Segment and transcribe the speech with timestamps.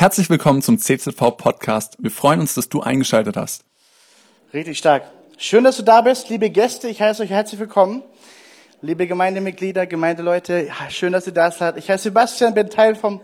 [0.00, 1.96] Herzlich willkommen zum CZV Podcast.
[1.98, 3.64] Wir freuen uns, dass du eingeschaltet hast.
[4.54, 5.02] Richtig stark.
[5.38, 6.86] Schön, dass du da bist, liebe Gäste.
[6.86, 8.04] Ich heiße euch herzlich willkommen.
[8.80, 11.78] Liebe Gemeindemitglieder, Gemeindeleute, schön, dass ihr da seid.
[11.78, 13.20] Ich heiße Sebastian, bin Teil vom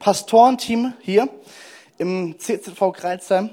[0.00, 1.30] Pastorenteam hier
[1.96, 3.48] im CZV Kreuzheim.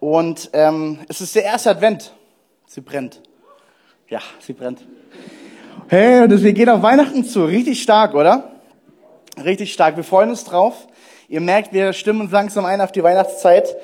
[0.00, 2.14] Und ähm, es ist der erste Advent.
[2.66, 3.20] Sie brennt.
[4.08, 4.80] Ja, sie brennt.
[5.88, 7.44] Hey, und wir gehen auf Weihnachten zu.
[7.44, 8.50] Richtig stark, oder?
[9.44, 9.96] Richtig stark.
[9.96, 10.87] Wir freuen uns drauf.
[11.30, 13.76] Ihr merkt, wir stimmen uns langsam ein auf die Weihnachtszeit.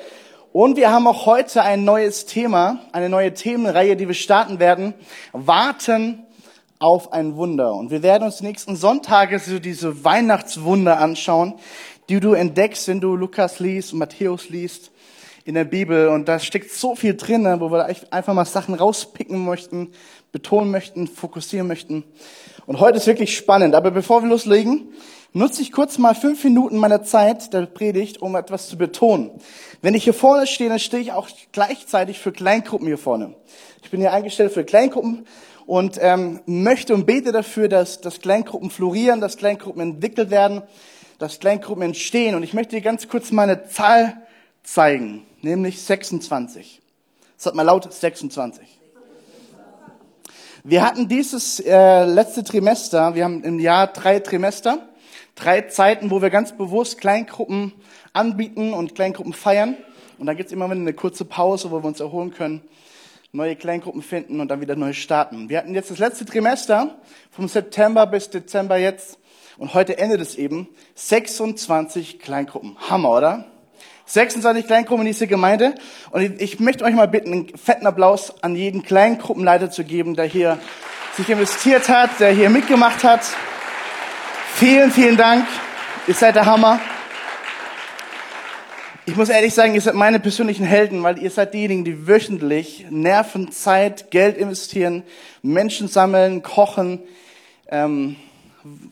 [0.51, 4.95] Und wir haben auch heute ein neues Thema, eine neue Themenreihe, die wir starten werden.
[5.31, 6.25] Warten
[6.79, 7.75] auf ein Wunder.
[7.75, 11.53] Und wir werden uns nächsten Sonntage so diese Weihnachtswunder anschauen,
[12.09, 14.89] die du entdeckst, wenn du Lukas liest und Matthäus liest
[15.43, 16.07] in der Bibel.
[16.07, 19.91] Und da steckt so viel drin, wo wir einfach mal Sachen rauspicken möchten,
[20.31, 22.05] betonen möchten, fokussieren möchten.
[22.65, 23.75] Und heute ist wirklich spannend.
[23.75, 24.91] Aber bevor wir loslegen,
[25.35, 29.31] nutze ich kurz mal fünf Minuten meiner Zeit der Predigt, um etwas zu betonen.
[29.81, 33.35] Wenn ich hier vorne stehe, dann stehe ich auch gleichzeitig für Kleingruppen hier vorne.
[33.83, 35.27] Ich bin hier eingestellt für Kleingruppen
[35.65, 40.63] und ähm, möchte und bete dafür, dass, dass Kleingruppen florieren, dass Kleingruppen entwickelt werden,
[41.19, 42.35] dass Kleingruppen entstehen.
[42.35, 44.21] Und ich möchte dir ganz kurz meine Zahl
[44.63, 46.81] zeigen, nämlich 26.
[47.35, 48.65] Sag mal laut 26.
[50.63, 54.79] Wir hatten dieses äh, letzte Trimester, wir haben im Jahr drei Trimester,
[55.35, 57.73] drei Zeiten, wo wir ganz bewusst Kleingruppen
[58.13, 59.77] anbieten und Kleingruppen feiern.
[60.17, 62.61] Und dann gibt's immer wieder eine kurze Pause, wo wir uns erholen können,
[63.33, 65.49] neue Kleingruppen finden und dann wieder neu starten.
[65.49, 66.95] Wir hatten jetzt das letzte Trimester,
[67.31, 69.19] vom September bis Dezember jetzt,
[69.57, 72.75] und heute endet es eben, 26 Kleingruppen.
[72.89, 73.45] Hammer, oder?
[74.05, 75.75] 26 Kleingruppen in dieser Gemeinde.
[76.11, 80.25] Und ich möchte euch mal bitten, einen fetten Applaus an jeden Kleingruppenleiter zu geben, der
[80.25, 80.59] hier
[81.15, 83.21] sich investiert hat, der hier mitgemacht hat.
[84.57, 85.45] Vielen, vielen Dank.
[86.07, 86.79] Ihr seid der Hammer.
[89.05, 92.85] Ich muss ehrlich sagen, ihr seid meine persönlichen Helden, weil ihr seid diejenigen, die wöchentlich
[92.89, 95.03] Nerven, Zeit, Geld investieren,
[95.41, 97.01] Menschen sammeln, kochen,
[97.67, 98.15] ähm,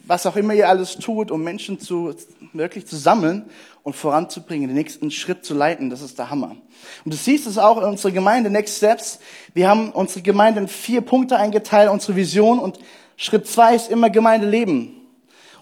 [0.06, 2.13] was auch immer ihr alles tut, um Menschen zu,
[2.52, 3.46] wirklich zu sammeln
[3.84, 5.90] und voranzubringen, den nächsten Schritt zu leiten.
[5.90, 6.57] Das ist der Hammer.
[7.06, 9.19] Und du siehst es auch in unserer Gemeinde Next Steps.
[9.53, 12.59] Wir haben unsere Gemeinde in vier Punkte eingeteilt, unsere Vision.
[12.59, 12.79] Und
[13.16, 15.00] Schritt zwei ist immer Gemeindeleben.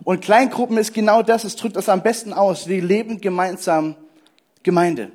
[0.03, 1.43] Und Kleingruppen ist genau das.
[1.43, 2.67] Es drückt das am besten aus.
[2.67, 3.95] Wir leben gemeinsam
[4.63, 5.11] Gemeinde.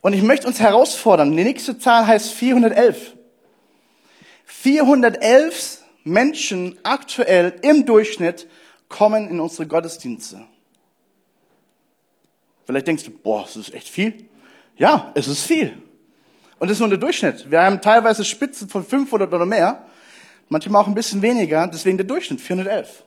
[0.00, 1.36] Und ich möchte uns herausfordern.
[1.36, 3.14] Die nächste Zahl heißt 411.
[4.44, 8.46] 411 Menschen aktuell im Durchschnitt
[8.88, 10.42] kommen in unsere Gottesdienste.
[12.66, 14.28] Vielleicht denkst du, boah, das ist echt viel.
[14.76, 15.76] Ja, es ist viel.
[16.58, 17.50] Und das ist nur der Durchschnitt.
[17.50, 19.86] Wir haben teilweise Spitzen von 500 oder mehr,
[20.48, 23.04] manchmal auch ein bisschen weniger, deswegen der Durchschnitt 411.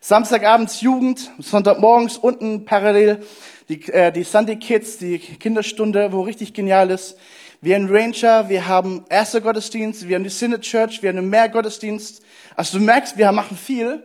[0.00, 3.24] Samstagabends Jugend, Sonntagmorgens unten parallel
[3.68, 7.16] die, äh, die Sunday Kids, die Kinderstunde, wo richtig genial ist.
[7.60, 11.30] Wir haben Ranger, wir haben erster Gottesdienst, wir haben die Synod Church, wir haben einen
[11.30, 12.22] Mehrgottesdienst.
[12.54, 14.04] Also du merkst, wir machen viel.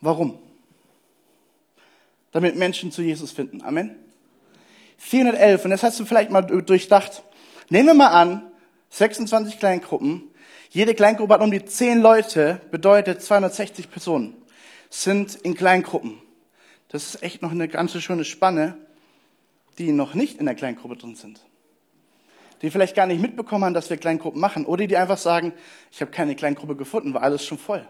[0.00, 0.38] Warum?
[2.32, 3.62] Damit Menschen zu Jesus finden.
[3.62, 3.94] Amen.
[4.96, 5.64] 411.
[5.64, 7.22] Und das hast du vielleicht mal durchdacht.
[7.68, 8.42] Nehmen wir mal an,
[8.90, 10.30] 26 Kleingruppen.
[10.70, 14.34] Jede Kleingruppe hat um die 10 Leute, bedeutet 260 Personen,
[15.02, 16.20] sind in Kleingruppen.
[16.88, 18.76] Das ist echt noch eine ganz schöne Spanne,
[19.78, 21.40] die noch nicht in der Kleingruppe drin sind
[22.64, 25.52] die vielleicht gar nicht mitbekommen haben, dass wir Kleingruppen machen, oder die einfach sagen,
[25.92, 27.86] ich habe keine Kleingruppe gefunden, war alles schon voll.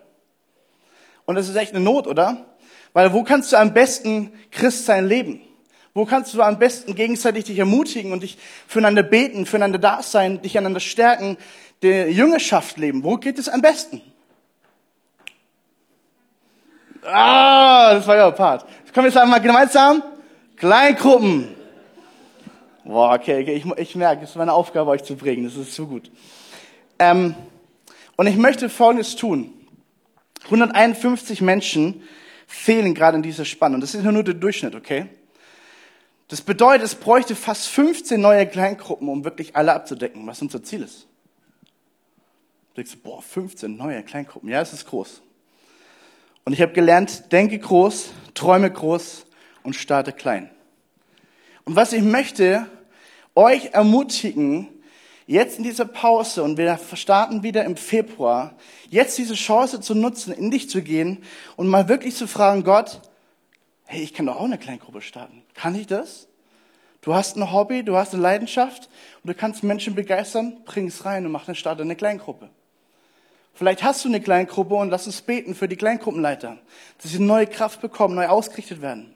[1.26, 2.44] Und das ist echt eine Not, oder?
[2.93, 5.41] Weil wo kannst du am besten Christsein leben?
[5.94, 10.43] Wo kannst du am besten gegenseitig dich ermutigen und dich füreinander beten, füreinander da sein,
[10.43, 11.37] dich einander stärken,
[11.82, 13.04] der Jüngerschaft leben?
[13.04, 14.03] Wo geht es am besten?
[17.04, 18.65] Ah, das war ja Part.
[18.92, 20.03] Kommen wir jetzt einmal gemeinsam?
[20.56, 21.54] Kleingruppen.
[22.84, 23.54] Boah, okay, okay.
[23.54, 25.44] Ich, ich merke, es ist meine Aufgabe, euch zu bringen.
[25.44, 26.10] Das ist zu gut.
[26.98, 27.34] Ähm,
[28.16, 29.53] und ich möchte Folgendes tun.
[30.44, 32.03] 151 Menschen
[32.47, 33.75] fehlen gerade in dieser Spanne.
[33.75, 35.06] Und das ist nur der Durchschnitt, okay?
[36.28, 40.82] Das bedeutet, es bräuchte fast 15 neue Kleingruppen, um wirklich alle abzudecken, was unser Ziel
[40.82, 41.06] ist.
[42.75, 44.49] Du denkst, boah, 15 neue Kleingruppen.
[44.49, 45.20] Ja, es ist groß.
[46.44, 49.26] Und ich habe gelernt, denke groß, träume groß
[49.62, 50.50] und starte klein.
[51.64, 52.67] Und was ich möchte,
[53.35, 54.69] euch ermutigen,
[55.26, 58.55] jetzt in dieser Pause und wir starten wieder im Februar,
[58.91, 61.23] jetzt diese Chance zu nutzen, in dich zu gehen
[61.56, 63.00] und mal wirklich zu fragen, Gott,
[63.87, 65.43] hey, ich kann doch auch eine Kleingruppe starten.
[65.55, 66.29] Kann ich das?
[67.00, 68.88] Du hast ein Hobby, du hast eine Leidenschaft
[69.23, 72.50] und du kannst Menschen begeistern, bring es rein und mach eine Start eine Kleingruppe.
[73.55, 76.59] Vielleicht hast du eine Kleingruppe und lass uns beten für die Kleingruppenleiter,
[77.01, 79.15] dass sie neue Kraft bekommen, neu ausgerichtet werden.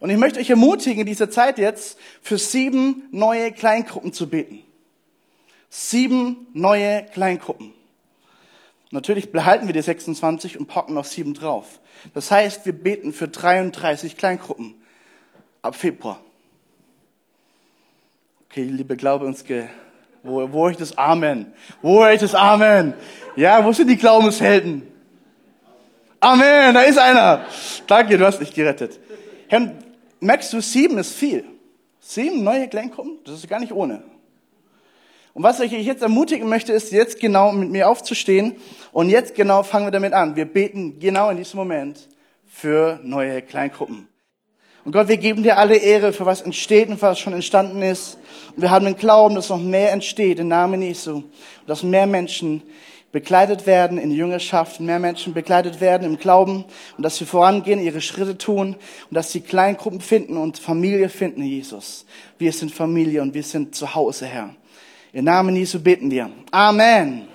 [0.00, 4.62] Und ich möchte euch ermutigen, in dieser Zeit jetzt für sieben neue Kleingruppen zu beten.
[5.68, 7.72] Sieben neue Kleingruppen.
[8.90, 11.80] Natürlich behalten wir die 26 und packen noch sieben drauf.
[12.14, 14.74] Das heißt, wir beten für 33 Kleingruppen
[15.60, 16.20] ab Februar.
[18.48, 19.44] Okay, liebe Glaube uns,
[20.26, 21.52] wo, wo ich das Amen?
[21.82, 22.94] Wo ich das Amen?
[23.36, 24.82] Ja, wo sind die Glaubenshelden?
[26.20, 27.44] Amen, da ist einer.
[27.86, 28.98] Danke, du hast dich gerettet.
[29.48, 29.72] Herr,
[30.20, 31.44] merkst du, sieben ist viel.
[32.00, 34.02] Sieben neue Kleingruppen, das ist gar nicht ohne.
[35.34, 38.56] Und was ich euch jetzt ermutigen möchte, ist jetzt genau mit mir aufzustehen.
[38.92, 40.34] Und jetzt genau fangen wir damit an.
[40.34, 42.08] Wir beten genau in diesem Moment
[42.46, 44.08] für neue Kleingruppen.
[44.86, 48.16] Und Gott, wir geben dir alle Ehre für was entsteht und was schon entstanden ist.
[48.56, 51.16] Und wir haben den Glauben, dass noch mehr entsteht im Namen Jesu.
[51.16, 51.24] Und
[51.66, 52.62] dass mehr Menschen
[53.12, 56.64] begleitet werden in Jüngerschaft, mehr Menschen begleitet werden im Glauben
[56.96, 58.76] und dass sie vorangehen, ihre Schritte tun
[59.08, 62.04] und dass sie Kleingruppen finden und Familie finden, Jesus.
[62.38, 64.54] Wir sind Familie und wir sind zu Hause, Herr.
[65.12, 66.30] Im Namen Jesu beten wir.
[66.50, 67.26] Amen.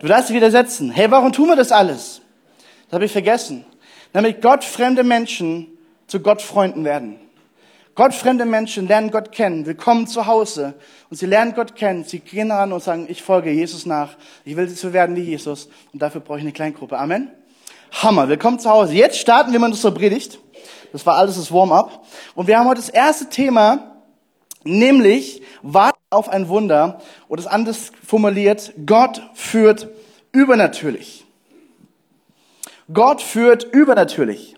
[0.00, 0.90] Du darfst dich wieder setzen.
[0.90, 2.20] Hey, warum tun wir das alles?
[2.86, 3.64] Das habe ich vergessen.
[4.12, 5.78] Damit Gott fremde Menschen
[6.08, 7.20] zu Gottfreunden werden.
[7.94, 10.74] Gottfremde Menschen lernen Gott kennen, willkommen zu Hause
[11.10, 12.02] und sie lernen Gott kennen.
[12.02, 14.16] Sie gehen ran und sagen, ich folge Jesus nach.
[14.44, 16.98] Ich will so werden wie Jesus und dafür brauche ich eine Kleingruppe.
[16.98, 17.30] Amen.
[17.92, 18.28] Hammer.
[18.28, 18.94] Willkommen zu Hause.
[18.94, 20.40] Jetzt starten wir mit unserer Predigt.
[20.92, 22.04] Das war alles das Warm-up.
[22.34, 23.92] Und wir haben heute das erste Thema,
[24.64, 29.86] nämlich warten auf ein Wunder oder es anders formuliert, Gott führt
[30.32, 31.26] übernatürlich.
[32.92, 34.53] Gott führt übernatürlich.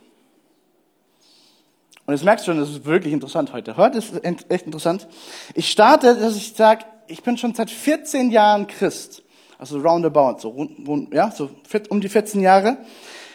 [2.06, 3.76] Und jetzt merkst du schon, das ist wirklich interessant heute.
[3.76, 5.08] Heute ist echt interessant.
[5.54, 9.22] Ich starte, dass ich sage, ich bin schon seit 14 Jahren Christ.
[9.58, 11.50] Also roundabout, so, rund, rund, ja, so
[11.88, 12.78] um die 14 Jahre.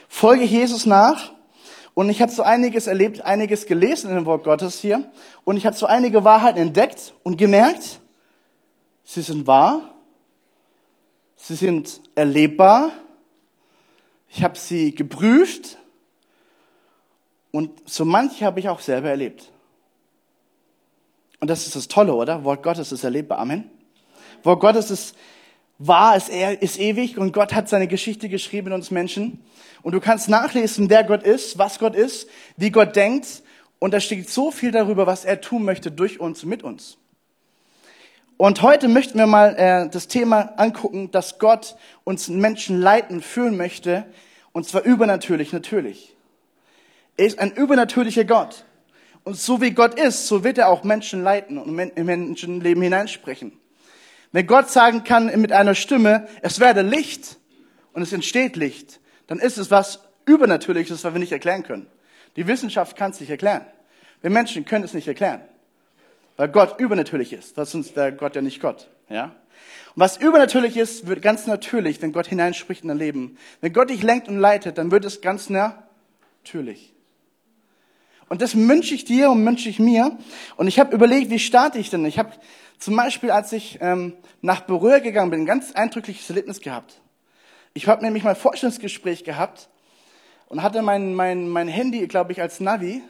[0.07, 1.31] Folge Jesus nach
[1.94, 5.12] und ich habe so einiges erlebt, einiges gelesen in dem Wort Gottes hier.
[5.44, 8.00] Und ich habe so einige Wahrheiten entdeckt und gemerkt,
[9.03, 9.94] sie sind wahr,
[11.35, 12.91] sie sind erlebbar.
[14.29, 15.77] Ich habe sie geprüft
[17.51, 19.51] und so manche habe ich auch selber erlebt.
[21.39, 22.44] Und das ist das Tolle, oder?
[22.44, 23.39] Wort Gottes ist erlebbar.
[23.39, 23.69] Amen.
[24.44, 25.15] Wort Gottes ist
[25.80, 29.44] wahr, ist, ist ewig und Gott hat seine Geschichte geschrieben in uns Menschen.
[29.81, 33.42] Und du kannst nachlesen, wer Gott ist, was Gott ist, wie Gott denkt.
[33.80, 36.97] Und da steht so viel darüber, was er tun möchte durch uns, mit uns.
[38.38, 43.57] Und heute möchten wir mal äh, das Thema angucken, dass Gott uns Menschen leiten, führen
[43.57, 44.06] möchte.
[44.51, 46.10] Und zwar übernatürlich, natürlich.
[47.17, 48.65] Er ist ein übernatürlicher Gott.
[49.23, 53.53] Und so wie Gott ist, so wird er auch Menschen leiten und in Menschenleben hineinsprechen.
[54.31, 57.37] Wenn Gott sagen kann mit einer Stimme, es werde Licht
[57.93, 61.87] und es entsteht Licht, dann ist es was Übernatürliches, was wir nicht erklären können.
[62.35, 63.65] Die Wissenschaft kann es nicht erklären.
[64.21, 65.41] Wir Menschen können es nicht erklären.
[66.37, 67.57] Weil Gott übernatürlich ist.
[67.57, 68.87] Das ist der Gott ja nicht Gott.
[69.09, 69.35] Ja?
[69.95, 73.37] Und was übernatürlich ist, wird ganz natürlich, wenn Gott hineinspricht in dein Leben.
[73.59, 76.93] Wenn Gott dich lenkt und leitet, dann wird es ganz natürlich.
[78.31, 80.18] Und das wünsche ich dir und wünsche ich mir.
[80.56, 82.06] Und ich habe überlegt, wie starte ich denn?
[82.06, 82.31] Ich habe
[82.80, 87.01] zum Beispiel, als ich ähm, nach Berühr gegangen bin, ein ganz eindrückliches Erlebnis gehabt.
[87.74, 89.68] Ich habe nämlich mal ein Vorstellungsgespräch gehabt
[90.48, 93.01] und hatte mein, mein, mein Handy, glaube ich, als Navi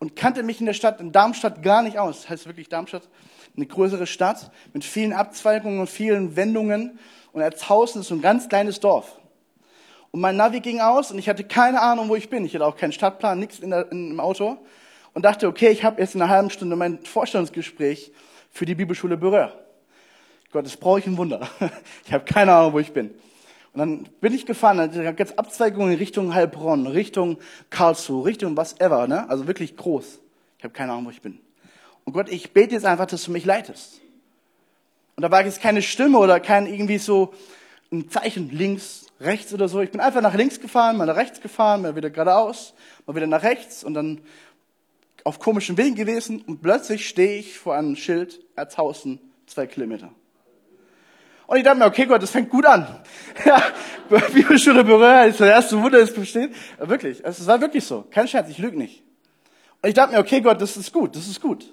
[0.00, 2.28] und kannte mich in der Stadt, in Darmstadt, gar nicht aus.
[2.28, 3.08] Heißt wirklich Darmstadt,
[3.56, 6.98] eine größere Stadt mit vielen Abzweigungen und vielen Wendungen.
[7.30, 9.20] Und Erzhausen ist so ein ganz kleines Dorf.
[10.16, 12.46] Und mein Navi ging aus und ich hatte keine Ahnung, wo ich bin.
[12.46, 14.56] Ich hatte auch keinen Stadtplan, nichts in der, in, im Auto.
[15.12, 18.12] Und dachte, okay, ich habe jetzt in einer halben Stunde mein Vorstellungsgespräch
[18.50, 19.52] für die Bibelschule Berühr.
[20.52, 21.46] Gott, das brauche ich ein Wunder.
[22.06, 23.10] Ich habe keine Ahnung, wo ich bin.
[23.74, 27.36] Und dann bin ich gefahren, da gab es Abzweigungen in Richtung Heilbronn, Richtung
[27.68, 29.28] Karlsruhe, Richtung was ever, ne?
[29.28, 30.18] Also wirklich groß.
[30.56, 31.40] Ich habe keine Ahnung, wo ich bin.
[32.06, 34.00] Und Gott, ich bete jetzt einfach, dass du mich leitest.
[35.16, 37.34] Und da war jetzt keine Stimme oder kein irgendwie so
[37.92, 39.80] ein Zeichen links, rechts oder so.
[39.80, 42.74] Ich bin einfach nach links gefahren, mal nach rechts gefahren, mal wieder geradeaus,
[43.06, 44.20] mal wieder nach rechts und dann
[45.24, 50.10] auf komischen Wegen gewesen und plötzlich stehe ich vor einem Schild Erzhausen, zwei Kilometer.
[51.46, 52.86] Und ich dachte mir, okay, Gott, das fängt gut an.
[53.44, 53.62] Ja,
[54.32, 56.52] Bibelschule Berührer ist das erste Wunder, das besteht.
[56.78, 58.04] Ja, wirklich, es war wirklich so.
[58.10, 59.02] Kein Scherz, ich lüge nicht.
[59.82, 61.72] Und ich dachte mir, okay, Gott, das ist gut, das ist gut.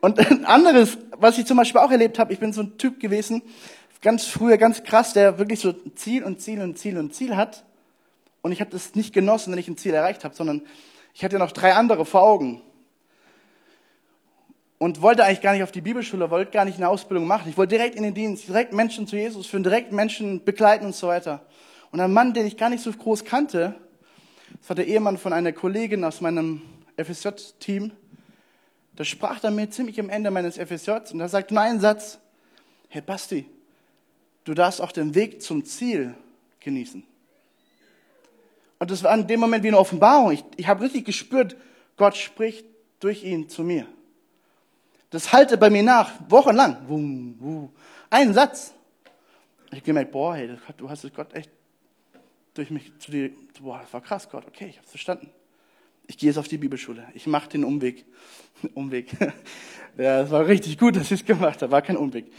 [0.00, 3.00] Und ein anderes, was ich zum Beispiel auch erlebt habe, ich bin so ein Typ
[3.00, 3.42] gewesen,
[4.02, 7.64] ganz früher, ganz krass, der wirklich so Ziel und Ziel und Ziel und Ziel hat.
[8.42, 10.62] Und ich habe das nicht genossen, wenn ich ein Ziel erreicht habe, sondern
[11.14, 12.62] ich hatte noch drei andere vor Augen
[14.78, 17.48] und wollte eigentlich gar nicht auf die Bibelschule, wollte gar nicht eine Ausbildung machen.
[17.48, 20.94] Ich wollte direkt in den Dienst, direkt Menschen zu Jesus führen, direkt Menschen begleiten und
[20.94, 21.46] so weiter.
[21.90, 23.74] Und ein Mann, den ich gar nicht so groß kannte,
[24.58, 26.60] das war der Ehemann von einer Kollegin aus meinem
[26.96, 27.92] FSJ-Team.
[28.94, 32.18] Da sprach er mir ziemlich am Ende meines FSJs und er sagt nur einen Satz.
[32.88, 33.46] Hey Basti,
[34.46, 36.14] du darfst auch den Weg zum Ziel
[36.60, 37.04] genießen.
[38.78, 40.32] Und das war in dem Moment wie eine Offenbarung.
[40.32, 41.56] Ich, ich habe richtig gespürt,
[41.96, 42.64] Gott spricht
[43.00, 43.86] durch ihn zu mir.
[45.10, 46.88] Das halte bei mir nach, wochenlang.
[46.88, 47.72] Wum, wum.
[48.10, 48.72] Ein Satz.
[49.66, 51.50] Ich habe gemerkt, boah, hey, du hast es Gott echt
[52.54, 55.30] durch mich zu dir, boah, das war krass, Gott, okay, ich habe es verstanden.
[56.06, 57.06] Ich gehe jetzt auf die Bibelschule.
[57.14, 58.04] Ich mache den Umweg.
[58.74, 59.10] Umweg.
[59.98, 62.30] ja, es war richtig gut, dass ich es gemacht habe, war kein Umweg.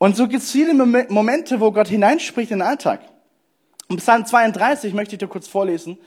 [0.00, 3.02] Und so gibt es viele Momente, wo Gott hineinspricht in den Alltag.
[3.86, 5.98] Und Psalm 32 möchte ich dir kurz vorlesen,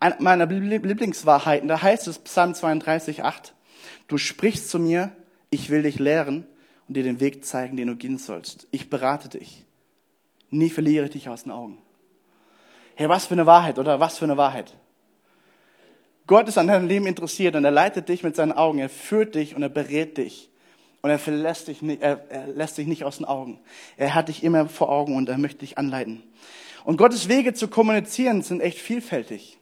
[0.00, 1.68] eine meiner Lieblingswahrheiten.
[1.68, 3.52] Da heißt es, Psalm 32, 8,
[4.08, 5.12] du sprichst zu mir,
[5.50, 6.46] ich will dich lehren
[6.88, 8.68] und dir den Weg zeigen, den du gehen sollst.
[8.70, 9.66] Ich berate dich.
[10.48, 11.76] Nie verliere ich dich aus den Augen.
[12.94, 14.72] Hey, was für eine Wahrheit, oder was für eine Wahrheit.
[16.26, 19.34] Gott ist an deinem Leben interessiert und er leitet dich mit seinen Augen, er führt
[19.34, 20.48] dich und er berät dich.
[21.02, 23.60] Und er, verlässt dich nicht, er, er lässt dich nicht aus den Augen.
[23.96, 26.22] Er hat dich immer vor Augen und er möchte dich anleiten.
[26.84, 29.58] Und Gottes Wege zu kommunizieren sind echt vielfältig.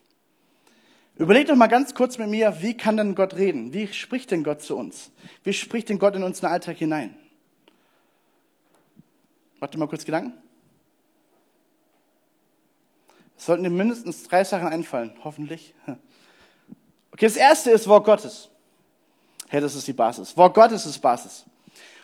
[1.17, 3.75] Überleg doch mal ganz kurz mit mir, wie kann denn Gott reden?
[3.75, 5.11] Wie spricht denn Gott zu uns?
[5.43, 7.15] Wie spricht denn Gott in unseren Alltag hinein?
[9.59, 10.33] Warte mal kurz Gedanken.
[13.37, 15.75] Es sollten dir mindestens drei Sachen einfallen, hoffentlich.
[17.13, 18.51] Okay, das erste ist Wort Gottes.
[19.53, 20.37] Hey, das ist die Basis.
[20.37, 21.45] Wort Gottes ist Basis.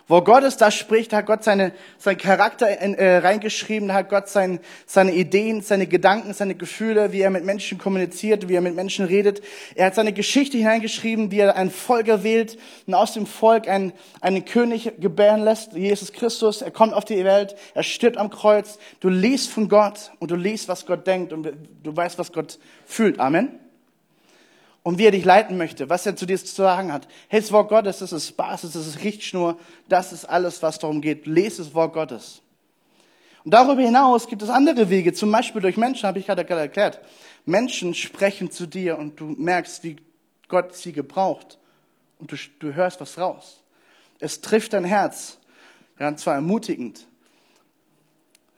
[0.08, 4.28] Wo Gott ist, da spricht, hat Gott seine, seinen Charakter in, äh, reingeschrieben, hat Gott
[4.28, 8.74] sein, seine Ideen, seine Gedanken, seine Gefühle, wie er mit Menschen kommuniziert, wie er mit
[8.74, 9.42] Menschen redet.
[9.76, 13.92] Er hat seine Geschichte hineingeschrieben, wie er ein Volk erwählt und aus dem Volk einen,
[14.20, 16.62] einen König gebären lässt, Jesus Christus.
[16.62, 18.78] Er kommt auf die Welt, er stirbt am Kreuz.
[18.98, 22.58] Du liest von Gott und du liest, was Gott denkt und du weißt, was Gott
[22.86, 23.20] fühlt.
[23.20, 23.65] Amen
[24.87, 27.09] und wie er dich leiten möchte, was er zu dir zu sagen hat.
[27.26, 31.00] Hey, das Wort Gottes, das ist Basis, das ist Richtschnur, das ist alles, was darum
[31.00, 31.26] geht.
[31.26, 32.40] Lese das Wort Gottes.
[33.43, 37.00] Und darüber hinaus gibt es andere Wege, zum Beispiel durch Menschen, habe ich gerade erklärt.
[37.47, 39.97] Menschen sprechen zu dir und du merkst, wie
[40.47, 41.59] Gott sie gebraucht
[42.21, 43.64] und du, du hörst was raus.
[44.21, 45.38] Es trifft dein Herz,
[45.99, 47.09] ja, und zwar ermutigend.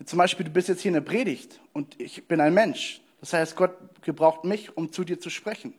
[0.04, 3.00] Zum Beispiel, du bist jetzt hier in der Predigt und ich bin ein Mensch.
[3.22, 5.72] Das heißt, Gott gebraucht mich, um zu dir zu sprechen.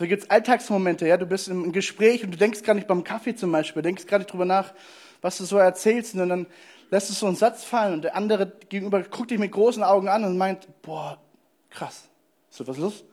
[0.00, 3.04] So gibt es Alltagsmomente, ja, du bist im Gespräch und du denkst gar nicht beim
[3.04, 4.72] Kaffee zum Beispiel, denkst gar nicht drüber nach,
[5.20, 6.46] was du so erzählst und dann
[6.90, 10.08] lässt du so einen Satz fallen und der andere gegenüber guckt dich mit großen Augen
[10.08, 11.20] an und meint, boah,
[11.68, 12.08] krass,
[12.48, 13.04] so was los?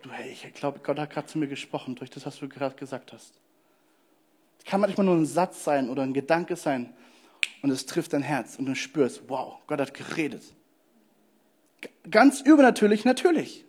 [0.00, 2.74] Du, hey, ich glaube, Gott hat gerade zu mir gesprochen durch das, was du gerade
[2.74, 3.34] gesagt hast.
[4.60, 6.94] Es kann manchmal nur ein Satz sein oder ein Gedanke sein
[7.60, 10.44] und es trifft dein Herz und du spürst, wow, Gott hat geredet.
[12.10, 13.66] Ganz übernatürlich, natürlich.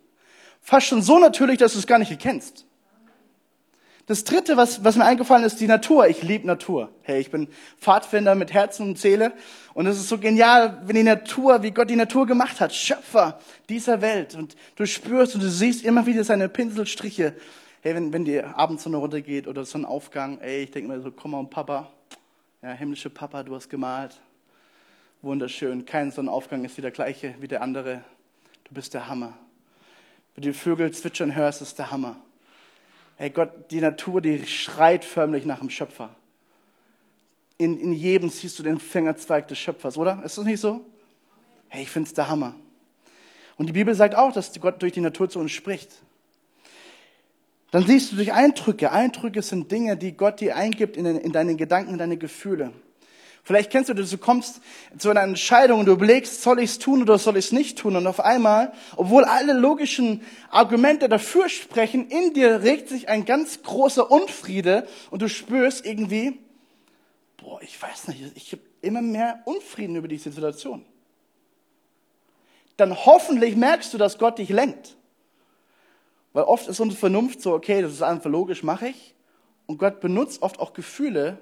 [0.62, 2.66] Fast schon so natürlich, dass du es gar nicht erkennst.
[4.10, 6.08] Das dritte, was, was mir eingefallen ist, die Natur.
[6.08, 6.90] Ich liebe Natur.
[7.04, 7.48] Hey, ich bin
[7.80, 9.34] Pfadfinder mit Herzen und Seele.
[9.76, 13.40] Und es ist so genial, wenn die Natur, wie Gott die Natur gemacht hat, Schöpfer
[13.70, 14.34] dieser Welt.
[14.34, 17.36] Und du spürst und du siehst immer wieder seine Pinselstriche.
[17.82, 21.12] Hey, wenn, wenn die Abendsonne runtergeht oder so ein Aufgang, ey, ich denke mir so,
[21.12, 21.92] komm mal, Papa.
[22.64, 24.20] Ja, himmlische Papa, du hast gemalt.
[25.22, 25.86] Wunderschön.
[25.86, 28.04] Kein Sonnenaufgang ist wie der gleiche wie der andere.
[28.64, 29.38] Du bist der Hammer.
[30.40, 32.16] Du die Vögel zwitschern hörst, ist der Hammer.
[33.18, 36.16] Hey Gott, die Natur, die schreit förmlich nach dem Schöpfer.
[37.58, 40.24] In, in jedem siehst du den Fingerzweig des Schöpfers, oder?
[40.24, 40.80] Ist das nicht so?
[41.68, 42.56] Hey, ich finde es der Hammer.
[43.58, 45.92] Und die Bibel sagt auch, dass Gott durch die Natur zu uns spricht.
[47.72, 48.94] Dann siehst du durch Eindrücke.
[48.94, 52.72] Eindrücke sind Dinge, die Gott dir eingibt in, in deine Gedanken, in deine Gefühle.
[53.44, 54.62] Vielleicht kennst du das, du kommst
[54.98, 57.80] zu einer Entscheidung und du überlegst, soll ich es tun oder soll ich es nicht
[57.80, 57.96] tun?
[57.96, 63.64] Und auf einmal, obwohl alle logischen Argumente dafür sprechen, in dir regt sich ein ganz
[63.64, 66.40] großer Unfriede und du spürst irgendwie,
[67.38, 70.86] boah, ich weiß nicht, ich habe immer mehr Unfrieden über diese Situation.
[72.78, 74.96] Dann hoffentlich merkst du, dass Gott dich lenkt.
[76.34, 79.16] Weil oft ist unsere Vernunft so, okay, das ist einfach logisch, mache ich.
[79.66, 81.40] Und Gott benutzt oft auch Gefühle,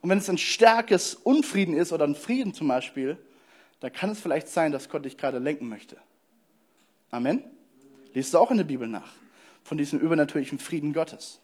[0.00, 3.18] und wenn es ein starkes Unfrieden ist oder ein Frieden zum Beispiel,
[3.80, 5.96] dann kann es vielleicht sein, dass Gott dich gerade lenken möchte.
[7.10, 7.42] Amen.
[8.14, 9.12] Liest du auch in der Bibel nach
[9.66, 11.40] von diesem übernatürlichen Frieden Gottes.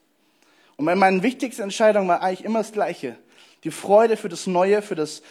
[0.76, 3.16] Und meine wichtigste Entscheidung war eigentlich immer das Gleiche.
[3.64, 5.22] Die Freude für das Neue, für das,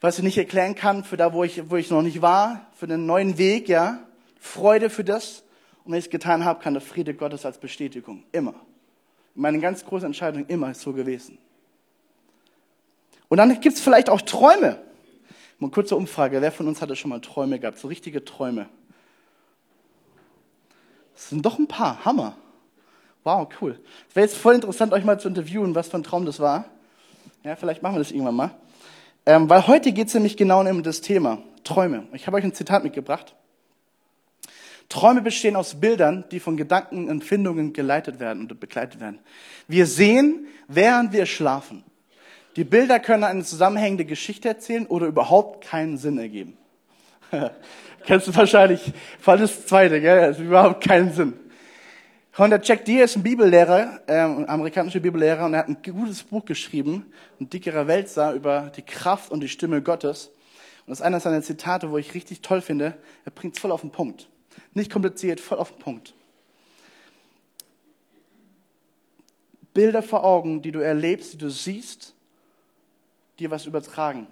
[0.00, 2.86] was ich nicht erklären kann, für da, wo ich, wo ich noch nicht war, für
[2.86, 4.00] den neuen Weg, ja.
[4.38, 5.44] Freude für das.
[5.84, 8.24] Und wenn ich es getan habe, kann der Friede Gottes als Bestätigung.
[8.32, 8.54] Immer.
[9.34, 11.38] Meine ganz große Entscheidung immer ist so gewesen.
[13.32, 14.76] Und dann gibt es vielleicht auch Träume.
[15.58, 16.42] Mal kurze Umfrage.
[16.42, 17.78] Wer von uns hatte schon mal Träume gehabt?
[17.78, 18.68] So richtige Träume.
[21.14, 22.04] Das sind doch ein paar.
[22.04, 22.36] Hammer.
[23.24, 23.80] Wow, cool.
[24.10, 26.66] Es wäre jetzt voll interessant, euch mal zu interviewen, was für ein Traum das war.
[27.42, 28.50] Ja, vielleicht machen wir das irgendwann mal.
[29.24, 32.08] Ähm, weil heute geht es nämlich genau um das Thema Träume.
[32.12, 33.34] Ich habe euch ein Zitat mitgebracht.
[34.90, 39.20] Träume bestehen aus Bildern, die von Gedanken und Empfindungen geleitet werden und begleitet werden.
[39.68, 41.82] Wir sehen, während wir schlafen.
[42.56, 46.58] Die Bilder können eine zusammenhängende Geschichte erzählen oder überhaupt keinen Sinn ergeben.
[48.04, 50.20] Kennst du wahrscheinlich, vor das zweite, gell?
[50.20, 51.34] Das ist überhaupt keinen Sinn.
[52.36, 55.78] Und der Jack Deere ist ein Bibellehrer, äh, ein amerikanischer Bibellehrer, und er hat ein
[55.82, 57.06] gutes Buch geschrieben,
[57.40, 60.28] ein dickerer Weltsar über die Kraft und die Stimme Gottes.
[60.86, 62.96] Und das ist einer seiner Zitate, wo ich richtig toll finde.
[63.24, 64.28] Er bringt es voll auf den Punkt.
[64.74, 66.14] Nicht kompliziert, voll auf den Punkt.
[69.74, 72.14] Bilder vor Augen, die du erlebst, die du siehst,
[73.38, 74.26] dir was übertragen.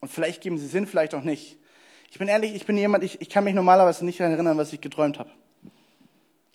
[0.00, 1.56] Und vielleicht geben sie Sinn, vielleicht auch nicht.
[2.10, 4.80] Ich bin ehrlich, ich bin jemand, ich, ich kann mich normalerweise nicht erinnern, was ich
[4.80, 5.30] geträumt habe.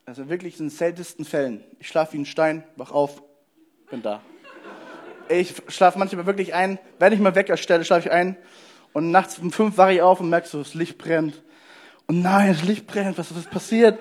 [0.05, 1.63] Also wirklich in den seltensten Fällen.
[1.79, 3.21] Ich schlafe wie ein Stein, wach auf,
[3.89, 4.21] bin da.
[5.27, 8.37] Ich schlafe manchmal wirklich ein, wenn ich mal weg erstelle, schlafe ich ein
[8.93, 11.43] und nachts um fünf wache ich auf und merke so, das Licht brennt.
[12.07, 13.99] Und nein, das Licht brennt, was ist passiert?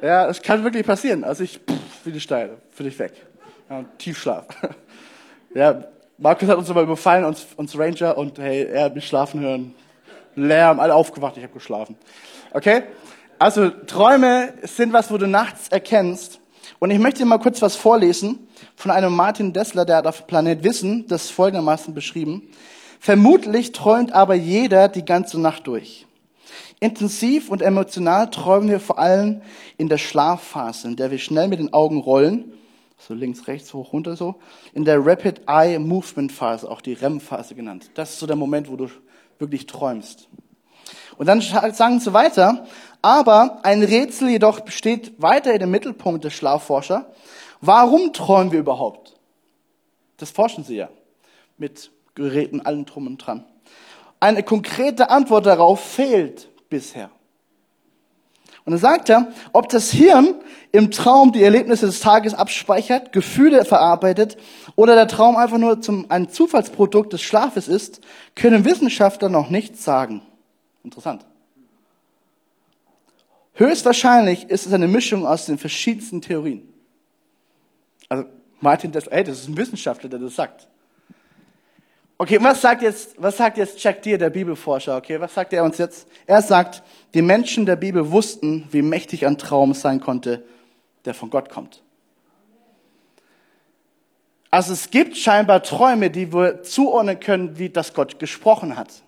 [0.00, 1.24] Ja, es kann wirklich passieren.
[1.24, 3.12] Also ich, pff, wie die Steine, für dich weg.
[3.68, 4.46] Ja, Tiefschlaf.
[5.54, 5.84] Ja,
[6.22, 9.74] Markus hat uns aber überfallen, uns, uns Ranger, und hey, er hat mich schlafen hören.
[10.36, 11.96] Lärm, alle aufgewacht, ich habe geschlafen.
[12.52, 12.84] Okay?
[13.40, 16.38] Also Träume sind was, wo du nachts erkennst.
[16.78, 20.28] Und ich möchte dir mal kurz was vorlesen von einem Martin Dessler, der hat auf
[20.28, 22.48] Planet Wissen das folgendermaßen beschrieben.
[23.00, 26.06] Vermutlich träumt aber jeder die ganze Nacht durch.
[26.78, 29.42] Intensiv und emotional träumen wir vor allem
[29.76, 32.52] in der Schlafphase, in der wir schnell mit den Augen rollen,
[33.06, 34.36] so links, rechts, hoch, runter so,
[34.74, 37.90] in der Rapid Eye Movement Phase, auch die REM-Phase genannt.
[37.94, 38.88] Das ist so der Moment, wo du
[39.38, 40.28] wirklich träumst.
[41.16, 42.66] Und dann sagen sie weiter,
[43.02, 47.12] aber ein Rätsel jedoch besteht weiter in dem Mittelpunkt der Schlafforscher.
[47.60, 49.14] Warum träumen wir überhaupt?
[50.16, 50.88] Das forschen sie ja.
[51.58, 53.44] Mit Geräten, allem drum und dran.
[54.20, 57.10] Eine konkrete Antwort darauf fehlt bisher.
[58.64, 60.36] Und dann sagt er, ob das Hirn
[60.70, 64.36] im Traum die Erlebnisse des Tages abspeichert, Gefühle verarbeitet
[64.76, 68.00] oder der Traum einfach nur zum, ein Zufallsprodukt des Schlafes ist,
[68.36, 70.22] können Wissenschaftler noch nicht sagen.
[70.84, 71.24] Interessant.
[73.54, 76.72] Höchstwahrscheinlich ist es eine Mischung aus den verschiedensten Theorien.
[78.08, 78.24] Also
[78.60, 80.68] Martin, das, ey, das ist ein Wissenschaftler, der das sagt.
[82.22, 84.96] Okay, was sagt jetzt, was sagt jetzt Jack Deere, der Bibelforscher?
[84.96, 86.06] Okay, was sagt er uns jetzt?
[86.24, 90.44] Er sagt, die Menschen der Bibel wussten, wie mächtig ein Traum sein konnte,
[91.04, 91.82] der von Gott kommt.
[94.52, 99.02] Also es gibt scheinbar Träume, die wir zuordnen können, wie das Gott gesprochen hat.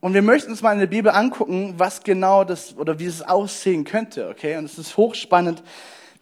[0.00, 3.22] Und wir möchten uns mal in der Bibel angucken, was genau das oder wie es
[3.22, 4.56] aussehen könnte, okay?
[4.56, 5.62] Und es ist hochspannend,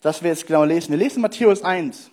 [0.03, 0.91] dass wir jetzt genau lesen.
[0.91, 2.11] Wir lesen Matthäus 1.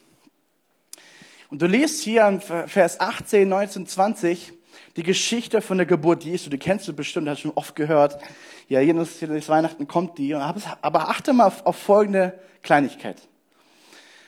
[1.55, 4.51] Und du liest hier in Vers 18, 19, 20
[4.97, 6.49] die Geschichte von der Geburt Jesu.
[6.49, 8.21] Die kennst du bestimmt, hast du schon oft gehört.
[8.67, 10.35] Ja, jedes, jedes Weihnachten kommt die.
[10.35, 13.21] Aber achte mal auf, auf folgende Kleinigkeit.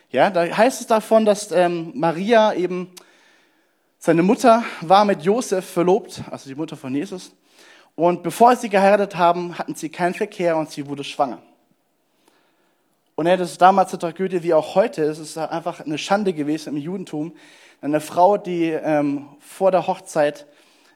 [0.10, 2.94] Ja, da heißt es davon, dass ähm, Maria eben,
[4.00, 7.34] seine Mutter war mit Josef verlobt, also die Mutter von Jesus.
[7.96, 11.42] Und bevor sie geheiratet haben, hatten sie keinen Verkehr und sie wurde schwanger.
[13.20, 15.02] Und ja, das ist damals eine Tragödie wie auch heute.
[15.02, 17.34] Es ist einfach eine Schande gewesen im Judentum.
[17.82, 20.46] Eine Frau, die ähm, vor der Hochzeit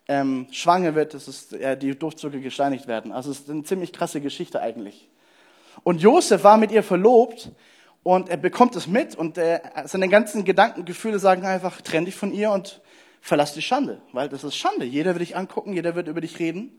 [0.08, 3.12] ähm, schwanger wird, das ist, äh, die Durchzüge gesteinigt werden.
[3.12, 5.10] Also es ist eine ziemlich krasse Geschichte eigentlich.
[5.82, 7.50] Und Josef war mit ihr verlobt
[8.04, 12.16] und er bekommt es mit und äh, seine ganzen Gedanken, Gefühle sagen einfach, trenn dich
[12.16, 12.82] von ihr und
[13.20, 14.86] verlass die Schande, weil das ist Schande.
[14.86, 16.72] Jeder wird dich angucken, jeder wird über dich reden.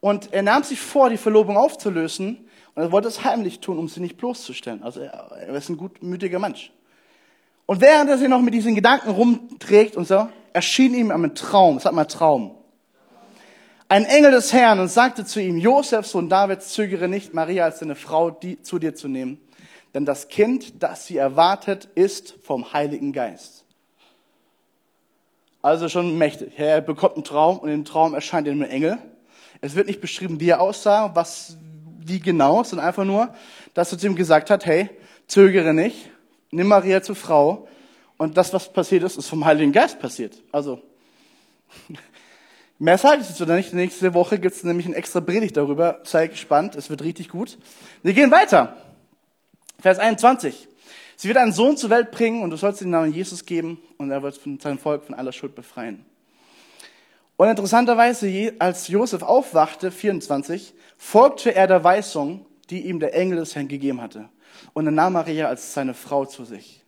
[0.00, 2.45] Und er nahm sich vor, die Verlobung aufzulösen
[2.76, 4.82] und er wollte es heimlich tun, um sie nicht bloßzustellen.
[4.82, 6.70] Also er, er ist ein gutmütiger Mensch.
[7.64, 11.80] Und während er sich noch mit diesen Gedanken rumträgt und so, erschien ihm ein Traum,
[11.80, 12.54] sag mal Traum.
[13.88, 17.78] Ein Engel des Herrn und sagte zu ihm, Josef, Sohn Davids, zögere nicht, Maria als
[17.78, 19.40] deine Frau die, zu dir zu nehmen,
[19.94, 23.64] denn das Kind, das sie erwartet, ist vom Heiligen Geist.
[25.62, 26.52] Also schon mächtig.
[26.58, 28.98] Er bekommt einen Traum und im Traum erscheint ihm ein Engel.
[29.62, 31.56] Es wird nicht beschrieben, wie er aussah, was,
[32.08, 33.34] wie genau, sondern einfach nur,
[33.74, 34.90] dass er zu ihm gesagt hat, hey,
[35.26, 36.10] zögere nicht,
[36.50, 37.68] nimm Maria zur Frau.
[38.16, 40.42] Und das, was passiert ist, ist vom Heiligen Geist passiert.
[40.52, 40.80] Also,
[42.78, 43.74] mehr sage ich jetzt oder nicht.
[43.74, 46.00] Nächste Woche gibt es nämlich ein extra Predigt darüber.
[46.04, 47.58] Sei gespannt, es wird richtig gut.
[48.02, 48.76] Wir gehen weiter.
[49.78, 50.68] Vers 21.
[51.16, 54.10] Sie wird einen Sohn zur Welt bringen und du sollst den Namen Jesus geben und
[54.10, 56.04] er wird von seinem Volk von aller Schuld befreien.
[57.36, 63.54] Und interessanterweise, als Josef aufwachte, 24, folgte er der Weisung, die ihm der Engel des
[63.54, 64.28] Herrn gegeben hatte.
[64.72, 66.82] Und er nahm Maria als seine Frau zu sich.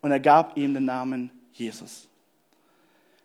[0.00, 2.08] Und er gab ihm den Namen Jesus.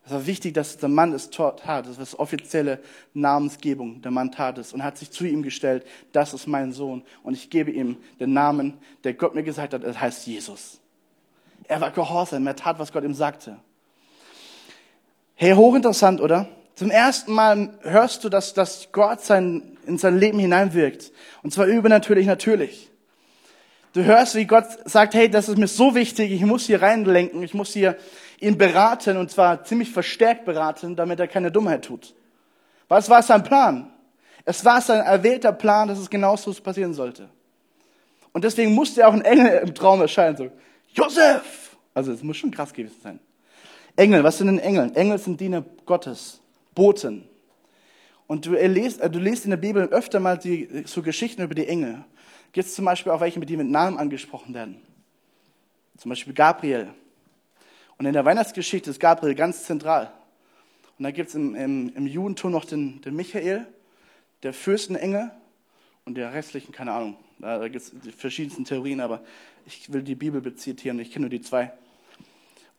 [0.06, 1.62] Es war wichtig, dass der Mann es tat.
[1.64, 2.80] Das war das offizielle
[3.14, 4.02] Namensgebung.
[4.04, 5.86] Der Mann tat es und hat sich zu ihm gestellt.
[6.12, 7.04] Das ist mein Sohn.
[7.24, 9.84] Und ich gebe ihm den Namen, der Gott mir gesagt hat.
[9.84, 10.80] Er heißt Jesus.
[11.64, 12.46] Er war gehorsam.
[12.46, 13.58] Er tat, was Gott ihm sagte.
[15.38, 16.48] Hey, hochinteressant, oder?
[16.76, 21.12] Zum ersten Mal hörst du, dass, dass Gott sein, in sein Leben hineinwirkt.
[21.44, 22.90] Und zwar übernatürlich natürlich.
[23.92, 27.44] Du hörst, wie Gott sagt, hey, das ist mir so wichtig, ich muss hier reinlenken,
[27.44, 27.98] ich muss hier
[28.40, 32.14] ihn beraten und zwar ziemlich verstärkt beraten, damit er keine Dummheit tut.
[32.88, 33.92] Was war sein Plan?
[34.46, 37.28] Es war sein erwählter Plan, dass es genauso passieren sollte.
[38.32, 40.50] Und deswegen musste auch ein Engel im Traum erscheinen, so,
[40.94, 41.76] Josef!
[41.94, 43.20] Also, es muss schon krass gewesen sein.
[43.96, 44.92] Engel, was sind denn Engel?
[44.96, 46.42] Engel sind Diener Gottes,
[46.74, 47.24] Boten.
[48.28, 51.56] Und du liest, äh, du liest in der Bibel öfter mal die, so Geschichten über
[51.56, 52.04] die Engel.
[52.52, 54.82] Gibt es zum Beispiel auch welche, die mit Namen angesprochen werden.
[55.98, 56.90] Zum Beispiel Gabriel.
[57.98, 60.12] Und in der Weihnachtsgeschichte ist Gabriel ganz zentral.
[60.98, 63.66] Und da gibt es im, im, im, Judentum noch den, den Michael,
[64.44, 65.32] der Fürstenengel
[66.06, 67.18] und der restlichen, keine Ahnung.
[67.40, 69.22] Da, gibt es die verschiedensten Theorien, aber
[69.66, 71.74] ich will die Bibel zitieren, ich kenne nur die zwei.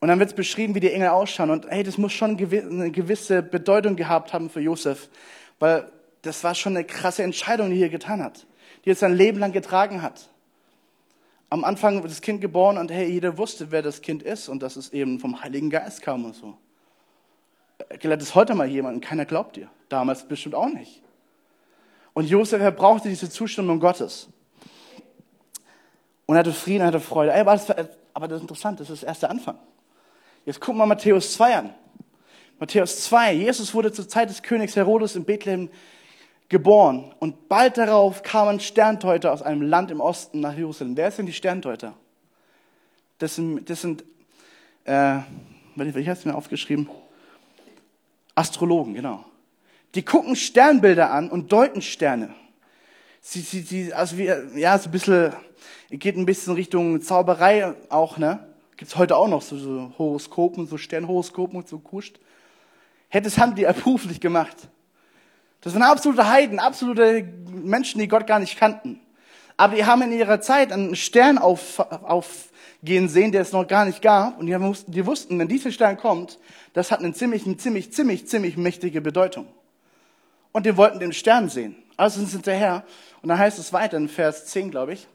[0.00, 1.50] Und dann wird es beschrieben, wie die Engel ausschauen.
[1.50, 5.08] Und hey, das muss schon eine gewisse Bedeutung gehabt haben für Josef,
[5.58, 5.90] weil
[6.22, 8.46] das war schon eine krasse Entscheidung, die er getan hat,
[8.84, 10.28] die er sein Leben lang getragen hat
[11.48, 14.62] am Anfang wird das Kind geboren und hey, jeder wusste, wer das Kind ist und
[14.62, 16.56] dass es eben vom Heiligen Geist kam und so.
[18.00, 19.68] Gelehrt es heute mal jemand und keiner glaubt dir.
[19.88, 21.02] Damals bestimmt auch nicht.
[22.14, 24.28] Und Josef, er brauchte diese Zustimmung Gottes.
[26.24, 27.34] Und er hatte Frieden, er hatte Freude.
[27.34, 29.58] aber das ist interessant, das ist erst der Anfang.
[30.46, 31.74] Jetzt gucken wir Matthäus 2 an.
[32.58, 35.68] Matthäus 2, Jesus wurde zur Zeit des Königs Herodes in Bethlehem
[36.48, 37.12] geboren.
[37.18, 40.96] Und bald darauf kamen Sterndeuter aus einem Land im Osten nach Jerusalem.
[40.96, 41.92] Wer sind die Sterndeuter?
[43.18, 44.04] Das sind, das sind
[44.86, 45.18] äh,
[45.74, 46.88] wie hast du mir aufgeschrieben?
[48.34, 49.24] Astrologen, genau.
[49.94, 52.34] Die gucken Sternbilder an und deuten Sterne.
[53.20, 55.32] Sie, sie, sie, also wie, ja, so ein bisschen,
[55.90, 58.45] geht ein bisschen Richtung Zauberei auch, ne?
[58.76, 62.18] Gibt's heute auch noch so, so Horoskopen, so Sternhoroskopen und so kuscht.
[63.08, 64.56] Hätte es haben die beruflich gemacht.
[65.62, 69.00] Das waren absolute Heiden, absolute Menschen, die Gott gar nicht kannten.
[69.56, 73.86] Aber die haben in ihrer Zeit einen Stern auf, aufgehen sehen, der es noch gar
[73.86, 74.38] nicht gab.
[74.38, 76.38] Und die, haben, die wussten, wenn dieser Stern kommt,
[76.74, 79.46] das hat eine ziemlich, eine ziemlich, ziemlich, ziemlich mächtige Bedeutung.
[80.52, 81.76] Und die wollten den Stern sehen.
[81.96, 82.84] Also sind sie hinterher.
[83.22, 85.08] Und dann heißt es weiter in Vers 10, glaube ich.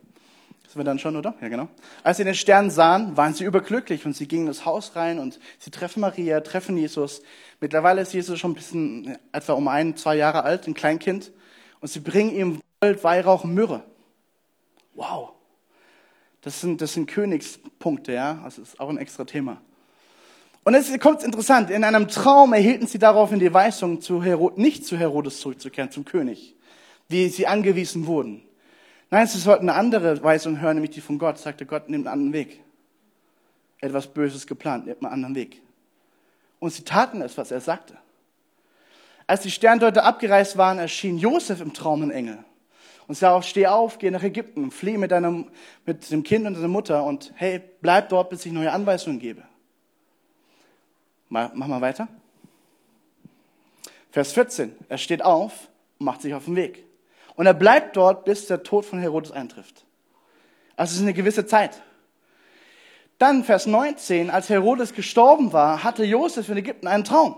[0.71, 1.33] Das wir dann schon, oder?
[1.41, 1.67] Ja, genau.
[2.01, 5.37] Als sie den Stern sahen, waren sie überglücklich und sie gingen ins Haus rein und
[5.59, 7.21] sie treffen Maria, treffen Jesus.
[7.59, 11.33] Mittlerweile ist Jesus schon ein bisschen, etwa um ein, zwei Jahre alt, ein Kleinkind.
[11.81, 13.83] Und sie bringen ihm Gold, Weihrauch und Myrrhe.
[14.93, 15.33] Wow.
[16.39, 18.39] Das sind, das sind Königspunkte, ja.
[18.45, 19.59] Das ist auch ein extra Thema.
[20.63, 21.69] Und jetzt kommt interessant.
[21.69, 26.05] In einem Traum erhielten sie daraufhin die Weisung, zu Herod, nicht zu Herodes zurückzukehren, zum
[26.05, 26.55] König,
[27.09, 28.43] wie sie angewiesen wurden.
[29.13, 31.37] Nein, sie sollten eine andere Weisung hören, nämlich die von Gott.
[31.37, 32.61] Sagte Gott, nimmt einen anderen Weg.
[33.81, 35.61] Etwas Böses geplant, nimmt einen anderen Weg.
[36.59, 37.97] Und sie taten es, was er sagte.
[39.27, 42.39] Als die Sterndeuter abgereist waren, erschien Josef im Traum ein Engel.
[43.07, 45.51] Und sagte, steh auf, geh nach Ägypten, flieh mit, deinem,
[45.85, 49.43] mit dem Kind und deiner Mutter und hey, bleib dort, bis ich neue Anweisungen gebe.
[51.27, 52.07] Mach mal weiter.
[54.11, 54.73] Vers 14.
[54.87, 55.67] Er steht auf
[55.99, 56.85] und macht sich auf den Weg.
[57.35, 59.85] Und er bleibt dort, bis der Tod von Herodes eintrifft.
[60.75, 61.81] Also es ist eine gewisse Zeit.
[63.17, 67.35] Dann Vers 19, als Herodes gestorben war, hatte Josef in Ägypten einen Traum.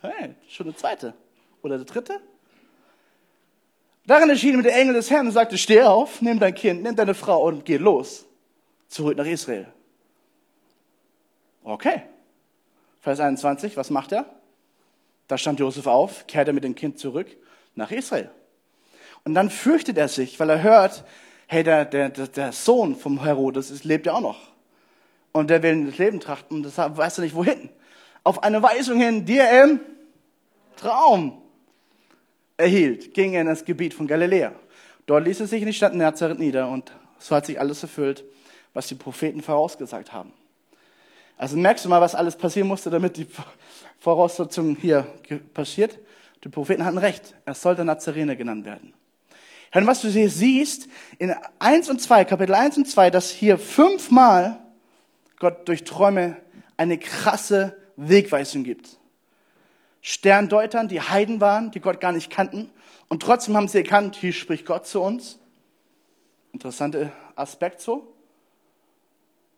[0.00, 1.14] Hey, schon der zweite.
[1.62, 2.20] Oder der dritte?
[4.06, 6.96] Darin erschien ihm der Engel des Herrn und sagte, steh auf, nimm dein Kind, nimm
[6.96, 8.26] deine Frau und geh los.
[8.88, 9.66] Zurück nach Israel.
[11.62, 12.02] Okay.
[13.00, 14.26] Vers 21, was macht er?
[15.26, 17.28] Da stand Josef auf, kehrte mit dem Kind zurück
[17.74, 18.30] nach Israel.
[19.24, 21.04] Und dann fürchtet er sich, weil er hört,
[21.46, 24.48] hey, der, der, der Sohn vom Herodes ist, lebt ja auch noch.
[25.32, 27.70] Und der will das Leben trachten deshalb weiß er nicht wohin.
[28.24, 29.80] Auf eine Weisung hin, die er im
[30.76, 31.42] Traum
[32.56, 34.52] erhielt, ging er in das Gebiet von Galiläa.
[35.06, 38.24] Dort ließ er sich in die Stadt Nazareth nieder und so hat sich alles erfüllt,
[38.74, 40.32] was die Propheten vorausgesagt haben.
[41.36, 43.26] Also merkst du mal, was alles passieren musste, damit die
[44.00, 45.06] Voraussetzung hier
[45.54, 45.98] passiert?
[46.44, 47.34] Die Propheten hatten recht.
[47.44, 48.92] Er sollte Nazarener genannt werden.
[49.74, 53.58] Und was du hier siehst, in 1 und 2, Kapitel 1 und 2, dass hier
[53.58, 54.58] fünfmal
[55.38, 56.36] Gott durch Träume
[56.76, 58.98] eine krasse Wegweisung gibt.
[60.00, 62.70] Sterndeutern, die Heiden waren, die Gott gar nicht kannten.
[63.08, 65.38] Und trotzdem haben sie erkannt, hier spricht Gott zu uns.
[66.52, 68.14] Interessanter Aspekt so.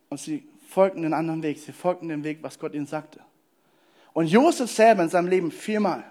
[0.09, 1.59] Und sie folgten den anderen Weg.
[1.59, 3.21] Sie folgten dem Weg, was Gott ihnen sagte.
[4.13, 6.05] Und Josef selber in seinem Leben viermal.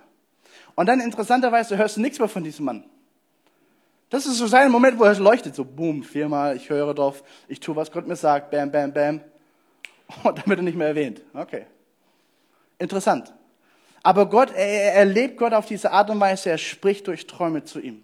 [0.75, 2.85] Und dann interessanterweise hörst du nichts mehr von diesem Mann.
[4.09, 7.59] Das ist so sein Moment, wo er leuchtet, so boom, viermal, ich höre drauf, ich
[7.59, 9.21] tue, was Gott mir sagt, bam, bam, bam.
[10.23, 11.21] Und dann wird er nicht mehr erwähnt.
[11.33, 11.65] Okay.
[12.79, 13.33] Interessant.
[14.01, 17.79] Aber Gott, er erlebt Gott auf diese Art und Weise, er spricht durch Träume zu
[17.79, 18.03] ihm.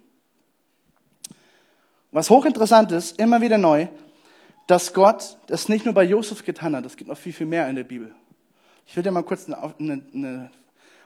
[2.12, 3.88] Was hochinteressant ist, immer wieder neu,
[4.66, 7.68] dass Gott das nicht nur bei Josef getan hat, das gibt noch viel, viel mehr
[7.68, 8.14] in der Bibel.
[8.86, 10.50] Ich will dir mal kurz eine, eine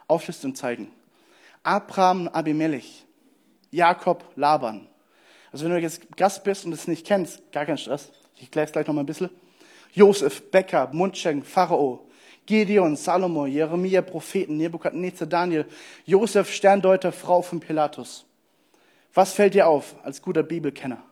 [0.06, 0.90] Auflistung zeigen.
[1.62, 3.06] Abraham, Abimelech,
[3.70, 4.89] Jakob, Laban.
[5.52, 8.10] Also wenn du jetzt Gast bist und es nicht kennst, gar kein Stress.
[8.36, 9.30] Ich erkläre es gleich noch mal ein bisschen.
[9.92, 12.06] Josef, Becker, Mundschenk, Pharao,
[12.46, 15.66] Gideon, Salomo, Jeremia, Propheten, Nebukadnezar, Daniel,
[16.06, 18.24] Josef, Sterndeuter, Frau von Pilatus.
[19.12, 21.02] Was fällt dir auf als guter Bibelkenner?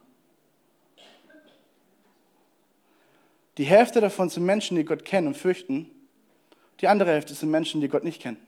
[3.57, 5.90] Die Hälfte davon sind Menschen, die Gott kennen und fürchten.
[6.81, 8.38] Die andere Hälfte sind Menschen, die Gott nicht kennen.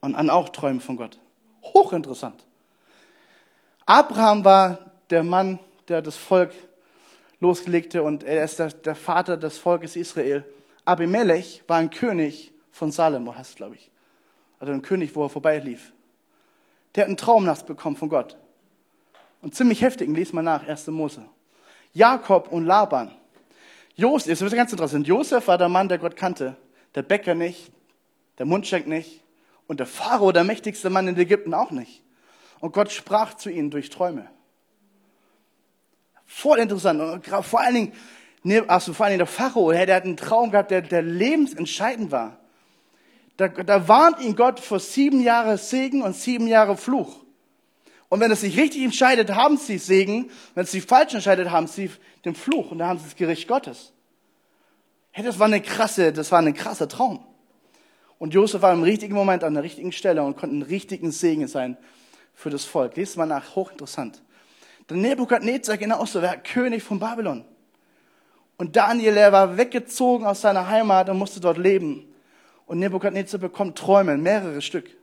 [0.00, 1.18] Und an auch träumen von Gott.
[1.62, 2.46] Hochinteressant.
[3.90, 4.78] Abraham war
[5.10, 6.52] der Mann, der das Volk
[7.40, 10.44] loslegte und er ist der, Vater des Volkes Israel.
[10.84, 13.90] Abimelech war ein König von Salem, wo heißt es, glaube ich.
[14.60, 15.92] Also ein König, wo er vorbeilief.
[16.94, 18.36] Der hat einen Traum nachts bekommen von Gott.
[19.42, 20.86] Und ziemlich heftigen, lies mal nach, 1.
[20.86, 21.24] Mose.
[21.92, 23.10] Jakob und Laban.
[23.96, 25.08] Josef, das ist ganz interessant.
[25.08, 26.54] Josef war der Mann, der Gott kannte.
[26.94, 27.72] Der Bäcker nicht,
[28.38, 29.24] der Mundschenk nicht
[29.66, 32.04] und der Pharao, der mächtigste Mann in Ägypten, auch nicht.
[32.60, 34.28] Und Gott sprach zu ihnen durch Träume.
[36.26, 37.00] Voll interessant.
[37.00, 37.92] Und vor allen
[38.44, 42.12] Dingen, also vor allen Dingen der Pharao, der hat einen Traum gehabt, der, der lebensentscheidend
[42.12, 42.38] war.
[43.36, 47.24] Da, da warnt ihn Gott vor sieben Jahre Segen und sieben Jahre Fluch.
[48.10, 50.30] Und wenn es sich richtig entscheidet, haben sie Segen.
[50.54, 51.90] Wenn es sich falsch entscheidet, haben sie
[52.24, 52.70] den Fluch.
[52.70, 53.92] Und da haben sie das Gericht Gottes.
[55.12, 57.24] Hey, das war eine krasse, das war ein krasser Traum.
[58.18, 61.48] Und Josef war im richtigen Moment an der richtigen Stelle und konnte ein richtigen Segen
[61.48, 61.78] sein
[62.40, 62.96] für das Volk.
[62.96, 64.22] Lest mal nach, hochinteressant.
[64.88, 67.44] Der Nebukadnezar genauso, der König von Babylon.
[68.56, 72.12] Und Daniel, er war weggezogen aus seiner Heimat und musste dort leben.
[72.66, 74.96] Und Nebukadnezar bekommt Träume, mehrere Stück.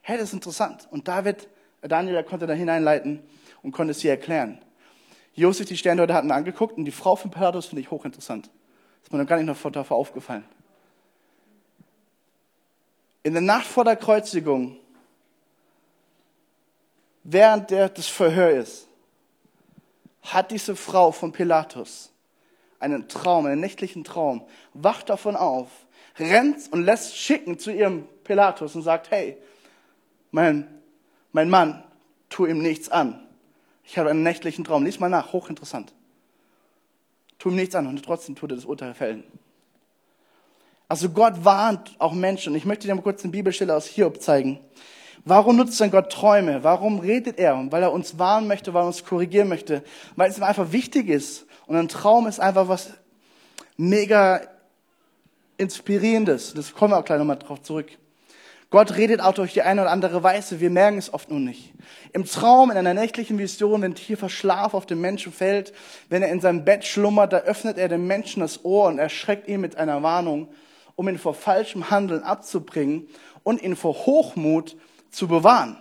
[0.00, 0.88] Hey, das ist interessant.
[0.90, 1.48] Und David,
[1.82, 3.22] äh, Daniel, er konnte da hineinleiten
[3.62, 4.58] und konnte es hier erklären.
[5.34, 8.46] Josef, die Sternleute hatten angeguckt und die Frau von Pilatus finde ich hochinteressant.
[8.46, 10.44] Das ist mir noch gar nicht noch davor aufgefallen.
[13.22, 14.76] In der Nacht vor der Kreuzigung,
[17.22, 18.88] während der, das Verhör ist,
[20.22, 22.12] hat diese Frau von Pilatus
[22.78, 24.42] einen Traum, einen nächtlichen Traum,
[24.74, 25.68] wacht davon auf,
[26.18, 29.36] rennt und lässt schicken zu ihrem Pilatus und sagt, hey,
[30.30, 30.66] mein,
[31.32, 31.82] mein Mann,
[32.28, 33.26] tu ihm nichts an.
[33.84, 34.84] Ich habe einen nächtlichen Traum.
[34.84, 35.92] Lies mal nach, hochinteressant.
[37.38, 39.24] Tu ihm nichts an und trotzdem tut er das Urteil fällen.
[40.88, 42.54] Also Gott warnt auch Menschen.
[42.54, 44.58] Ich möchte dir mal kurz eine Bibelstelle aus Hiob zeigen.
[45.24, 46.64] Warum nutzt denn Gott Träume?
[46.64, 47.66] Warum redet er?
[47.70, 49.82] Weil er uns warnen möchte, weil er uns korrigieren möchte,
[50.16, 51.46] weil es ihm einfach wichtig ist.
[51.66, 52.90] Und ein Traum ist einfach was
[53.76, 54.40] mega
[55.58, 56.54] inspirierendes.
[56.54, 57.88] Das kommen wir auch gleich nochmal drauf zurück.
[58.70, 60.60] Gott redet auch durch die eine oder andere Weise.
[60.60, 61.72] Wir merken es oft nur nicht.
[62.12, 65.72] Im Traum, in einer nächtlichen Vision, wenn tiefer Schlaf auf den Menschen fällt,
[66.08, 69.48] wenn er in seinem Bett schlummert, da öffnet er dem Menschen das Ohr und erschreckt
[69.48, 70.48] ihn mit einer Warnung
[71.00, 73.08] um ihn vor falschem Handeln abzubringen
[73.42, 74.76] und ihn vor Hochmut
[75.10, 75.76] zu bewahren.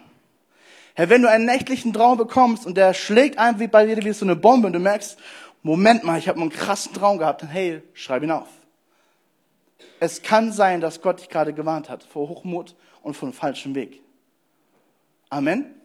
[0.96, 4.12] Herr, wenn du einen nächtlichen Traum bekommst und der schlägt ein wie bei dir wie
[4.12, 5.18] so eine Bombe und du merkst,
[5.62, 8.48] Moment mal, ich habe einen krassen Traum gehabt, dann hey, schreib ihn auf.
[10.00, 13.76] Es kann sein, dass Gott dich gerade gewarnt hat vor Hochmut und vor einem falschen
[13.76, 14.02] Weg.
[15.30, 15.60] Amen.
[15.60, 15.76] Amen.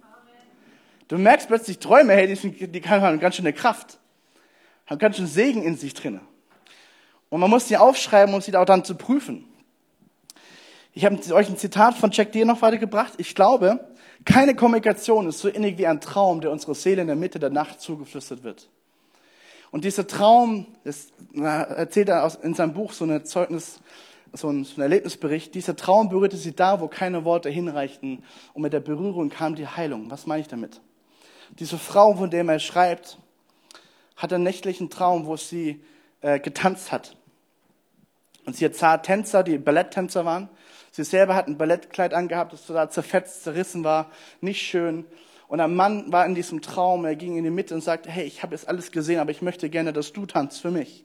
[1.08, 3.98] Du merkst plötzlich Träume, hey, die, sind, die haben ganz schön eine Kraft,
[4.86, 6.20] haben ganz schön Segen in sich drinne.
[7.28, 9.44] Und man muss sie aufschreiben, um sie auch dann zu prüfen.
[10.96, 13.14] Ich habe euch ein Zitat von Jack Deere noch weitergebracht.
[13.16, 13.80] Ich glaube,
[14.24, 17.50] keine Kommunikation ist so innig wie ein Traum, der unserer Seele in der Mitte der
[17.50, 18.68] Nacht zugeflüstert wird.
[19.72, 23.80] Und dieser Traum, das erzählt er in seinem Buch so ein Zeugnis,
[24.32, 25.52] so ein Erlebnisbericht.
[25.56, 28.22] Dieser Traum berührte sie da, wo keine Worte hinreichten.
[28.52, 30.12] Und mit der Berührung kam die Heilung.
[30.12, 30.80] Was meine ich damit?
[31.58, 33.18] Diese Frau, von der er schreibt,
[34.14, 35.82] hat einen nächtlichen Traum, wo sie
[36.20, 37.16] äh, getanzt hat.
[38.46, 40.48] Und sie hat Tänzer, die Balletttänzer waren.
[40.94, 45.04] Sie selber hat ein Ballettkleid angehabt, das total zerfetzt, zerrissen war, nicht schön.
[45.48, 48.24] Und ein Mann war in diesem Traum, er ging in die Mitte und sagte, hey,
[48.24, 51.04] ich habe jetzt alles gesehen, aber ich möchte gerne, dass du tanzt für mich.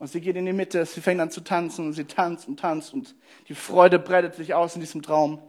[0.00, 2.58] Und sie geht in die Mitte, sie fängt an zu tanzen und sie tanzt und
[2.58, 3.14] tanzt und
[3.48, 5.40] die Freude breitet sich aus in diesem Traum.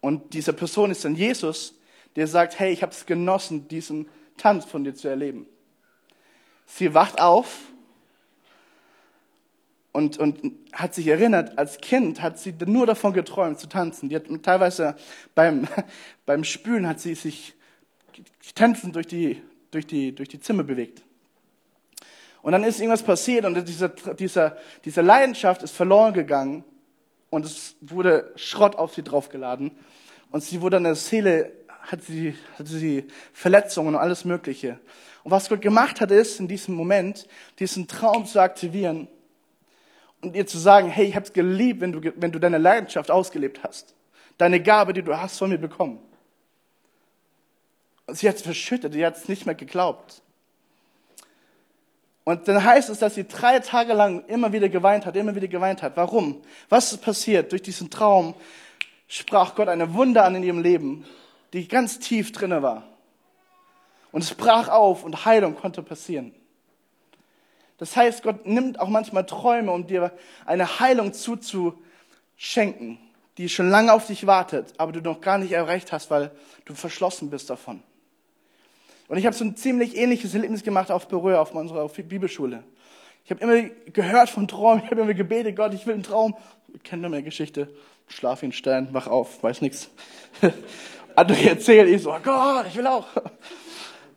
[0.00, 1.74] Und diese Person ist dann Jesus,
[2.16, 5.46] der sagt, hey, ich habe es genossen, diesen Tanz von dir zu erleben.
[6.64, 7.58] Sie wacht auf
[9.96, 14.10] und, und hat sich erinnert, als Kind hat sie nur davon geträumt zu tanzen.
[14.10, 14.94] Die hat teilweise
[15.34, 15.66] beim,
[16.26, 17.54] beim Spülen hat sie sich
[18.54, 21.02] tanzend durch die, durch, die, durch die Zimmer bewegt.
[22.42, 26.62] Und dann ist irgendwas passiert und dieser, dieser, diese Leidenschaft ist verloren gegangen
[27.30, 29.70] und es wurde Schrott auf sie draufgeladen.
[30.30, 34.78] Und sie wurde an der Seele, hat sie, hat sie Verletzungen und alles Mögliche.
[35.24, 37.26] Und was Gott gemacht hat, ist, in diesem Moment,
[37.58, 39.08] diesen Traum zu aktivieren
[40.22, 43.10] und ihr zu sagen, hey, ich habe es geliebt, wenn du, wenn du deine Leidenschaft
[43.10, 43.94] ausgelebt hast.
[44.38, 45.98] Deine Gabe, die du hast, von mir bekommen.
[48.06, 50.22] Und sie hat es verschüttet, sie hat es nicht mehr geglaubt.
[52.24, 55.46] Und dann heißt es, dass sie drei Tage lang immer wieder geweint hat, immer wieder
[55.46, 55.96] geweint hat.
[55.96, 56.42] Warum?
[56.68, 57.52] Was ist passiert?
[57.52, 58.34] Durch diesen Traum
[59.06, 61.04] sprach Gott eine Wunder an in ihrem Leben,
[61.52, 62.82] die ganz tief drinne war.
[64.10, 66.34] Und es brach auf und Heilung konnte passieren.
[67.78, 70.12] Das heißt, Gott nimmt auch manchmal Träume, um dir
[70.46, 72.98] eine Heilung zuzuschenken,
[73.36, 76.30] die schon lange auf dich wartet, aber du noch gar nicht erreicht hast, weil
[76.64, 77.82] du verschlossen bist davon.
[79.08, 82.64] Und ich habe so ein ziemlich ähnliches Erlebnis gemacht auf Berühr, auf unserer Bibelschule.
[83.24, 86.36] Ich habe immer gehört von Träumen, ich habe immer gebetet, Gott, ich will einen Traum.
[86.82, 87.68] Kenne nur mehr Geschichte.
[88.08, 89.90] Schlaf in Stein, wach auf, weiß nichts.
[91.16, 93.06] Andere erzählt, ich so, oh Gott, ich will auch.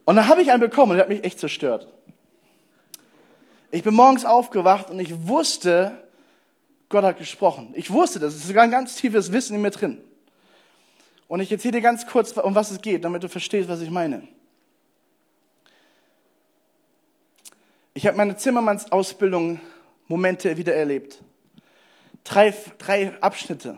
[0.06, 1.88] Und dann habe ich einen bekommen und der hat mich echt zerstört.
[3.72, 6.04] Ich bin morgens aufgewacht und ich wusste,
[6.90, 7.72] Gott hat gesprochen.
[7.76, 8.34] Ich wusste das.
[8.34, 10.02] Es ist sogar ein ganz tiefes Wissen in mir drin.
[11.28, 13.92] Und ich erzähle dir ganz kurz, um was es geht, damit du verstehst, was ich
[13.92, 14.28] meine.
[17.94, 19.62] Ich habe meine Zimmermannsausbildung
[20.08, 21.20] Momente wieder erlebt.
[22.24, 23.78] Drei, drei Abschnitte.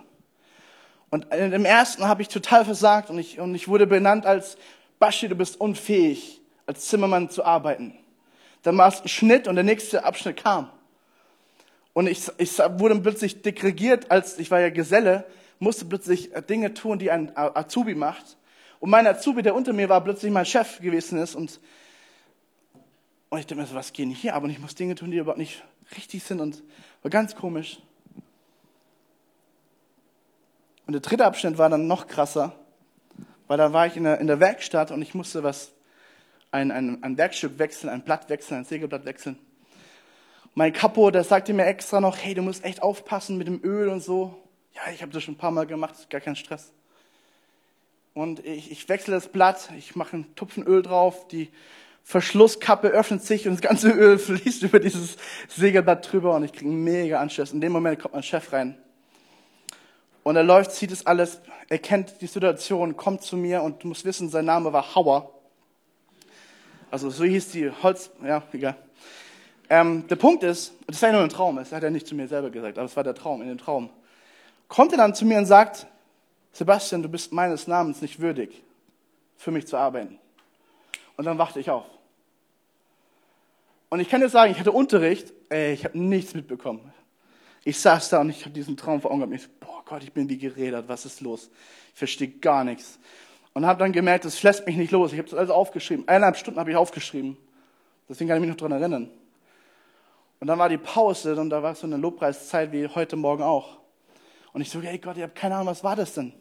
[1.09, 4.57] Und im ersten habe ich total versagt und ich, und ich wurde benannt als
[4.99, 7.97] Baschi, du bist unfähig, als Zimmermann zu arbeiten.
[8.63, 10.69] Dann war es ein Schnitt und der nächste Abschnitt kam.
[11.93, 15.25] Und ich, ich wurde plötzlich degregiert, als ich war ja Geselle,
[15.59, 18.37] musste plötzlich Dinge tun, die ein Azubi macht.
[18.79, 21.59] Und mein Azubi, der unter mir war, plötzlich mein Chef gewesen ist und
[23.31, 24.43] und ich denke mir so, was geht hier ab?
[24.43, 25.63] Und ich muss Dinge tun, die überhaupt nicht
[25.95, 26.61] richtig sind und
[27.01, 27.79] war ganz komisch.
[30.85, 32.53] Und der dritte Abschnitt war dann noch krasser,
[33.47, 35.71] weil da war ich in der, in der Werkstatt und ich musste was,
[36.51, 39.37] ein, ein, ein Werkstück wechseln, ein Blatt wechseln, ein Sägeblatt wechseln.
[40.53, 43.87] Mein Kapo, der sagte mir extra noch, hey, du musst echt aufpassen mit dem Öl
[43.87, 44.35] und so.
[44.73, 46.71] Ja, ich habe das schon ein paar Mal gemacht, gar kein Stress.
[48.13, 51.49] Und ich, ich wechsle das Blatt, ich mache einen Tupfen Öl drauf, die
[52.03, 55.15] Verschlusskappe öffnet sich und das ganze Öl fließt über dieses
[55.47, 57.53] Segelblatt drüber und ich kriege mega Anschluss.
[57.53, 58.77] In dem Moment kommt mein Chef rein.
[60.23, 63.87] Und er läuft, sieht es alles, er kennt die Situation, kommt zu mir und du
[63.87, 65.40] musst wissen, sein Name war Hauer.
[66.91, 68.75] Also so hieß die Holz, ja, egal.
[69.69, 72.13] Ähm, der Punkt ist, das war ja nur ein Traum, das hat er nicht zu
[72.13, 73.89] mir selber gesagt, aber es war der Traum, in dem Traum.
[74.67, 75.87] Kommt er dann zu mir und sagt,
[76.51, 78.61] Sebastian, du bist meines Namens nicht würdig,
[79.37, 80.19] für mich zu arbeiten.
[81.15, 81.85] Und dann wachte ich auf.
[83.89, 86.91] Und ich kann dir sagen, ich hatte Unterricht, ey, ich habe nichts mitbekommen.
[87.63, 89.35] Ich saß da und ich habe diesen Traum vor Augen gehabt.
[89.35, 91.49] Ich so, boah Gott, ich bin wie geredet, was ist los?
[91.93, 92.99] Ich verstehe gar nichts.
[93.53, 95.11] Und habe dann gemerkt, das lässt mich nicht los.
[95.11, 96.07] Ich habe das alles aufgeschrieben.
[96.07, 97.37] Eineinhalb Stunden habe ich aufgeschrieben.
[98.07, 99.09] Deswegen kann ich mich noch daran erinnern.
[100.39, 103.77] Und dann war die Pause und da war so eine Lobpreiszeit wie heute Morgen auch.
[104.53, 106.33] Und ich so, ey Gott, ich habe keine Ahnung, was war das denn?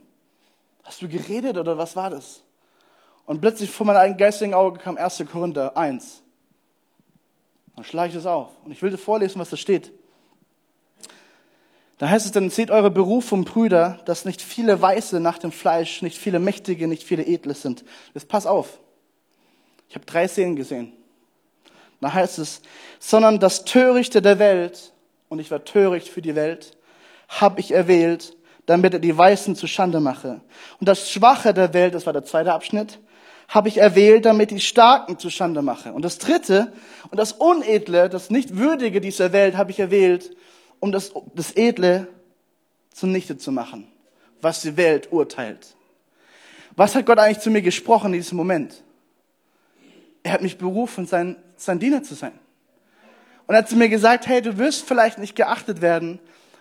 [0.84, 2.42] Hast du geredet oder was war das?
[3.26, 5.24] Und plötzlich vor meinem eigenen geistigen Auge kam 1.
[5.30, 6.22] Korinther 1.
[7.76, 8.48] Dann schlage ich das auf.
[8.64, 9.92] Und ich will dir vorlesen, was da steht.
[12.00, 16.00] Da heißt es dann, seht eure Berufung, Brüder, dass nicht viele Weiße nach dem Fleisch,
[16.00, 17.84] nicht viele Mächtige, nicht viele Edle sind.
[18.14, 18.80] Jetzt pass auf.
[19.90, 20.94] Ich habe drei Szenen gesehen.
[22.00, 22.62] Da heißt es,
[23.00, 24.94] sondern das Törichte der Welt,
[25.28, 26.74] und ich war töricht für die Welt,
[27.28, 28.34] habe ich erwählt,
[28.64, 30.40] damit er die Weißen zu Schande mache.
[30.80, 32.98] Und das Schwache der Welt, das war der zweite Abschnitt,
[33.46, 35.92] habe ich erwählt, damit ich Starken zu Schande mache.
[35.92, 36.72] Und das Dritte
[37.10, 40.34] und das Unedle, das Nichtwürdige dieser Welt habe ich erwählt,
[40.80, 42.08] um das, das Edle
[42.92, 43.86] zunichte zu machen,
[44.40, 45.76] was die Welt urteilt.
[46.76, 48.82] Was hat Gott eigentlich zu mir gesprochen in diesem Moment?
[50.22, 52.32] Er hat mich berufen, sein, sein Diener zu sein.
[53.46, 56.20] Und er hat zu mir gesagt, hey, du wirst vielleicht nicht geachtet werden,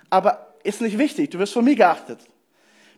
[0.09, 2.19] aber ist nicht wichtig, du wirst von mir geachtet.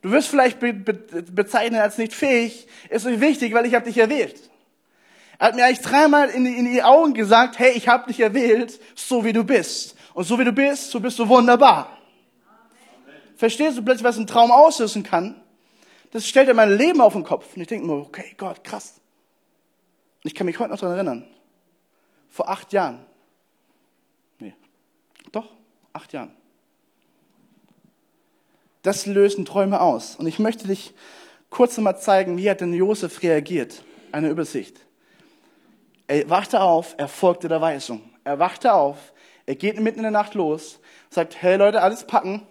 [0.02, 3.86] Du wirst vielleicht be be bezeichnet als nicht fähig, ist nicht wichtig, weil ich habe
[3.86, 4.36] dich erwählt.
[5.38, 8.20] Er hat mir eigentlich dreimal in die, in die Augen gesagt, hey, ich habe dich
[8.20, 9.96] erwählt, so wie du bist.
[10.14, 11.98] Und so wie du bist, so bist du wunderbar.
[13.36, 15.42] Verstehst du plötzlich, was ein Traum auslösen kann?
[16.12, 17.56] Das stellt er mein Leben auf den Kopf.
[17.56, 19.00] Und ich denke nur, okay, Gott, krass.
[20.24, 21.28] Und ich kann mich heute noch daran erinnern.
[22.30, 23.06] Vor acht Jahren.
[24.40, 24.54] Nee.
[25.32, 25.48] Doch,
[25.94, 26.32] acht Jahren.
[28.84, 30.16] Das lösen Träume aus.
[30.16, 30.94] Und ich möchte dich
[31.50, 33.84] kurz nochmal zeigen, wie hat denn Josef reagiert.
[34.12, 34.78] Eine Übersicht.
[36.08, 38.02] Er wachte auf, er folgte der Weisung.
[38.24, 39.11] Er wachte auf,
[39.46, 40.80] er geht mitten in der Nacht los,
[41.10, 42.46] sagt, hey Leute, alles packen,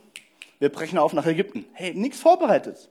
[0.59, 1.64] wir brechen auf nach Ägypten.
[1.72, 2.91] Hey, nichts vorbereitet.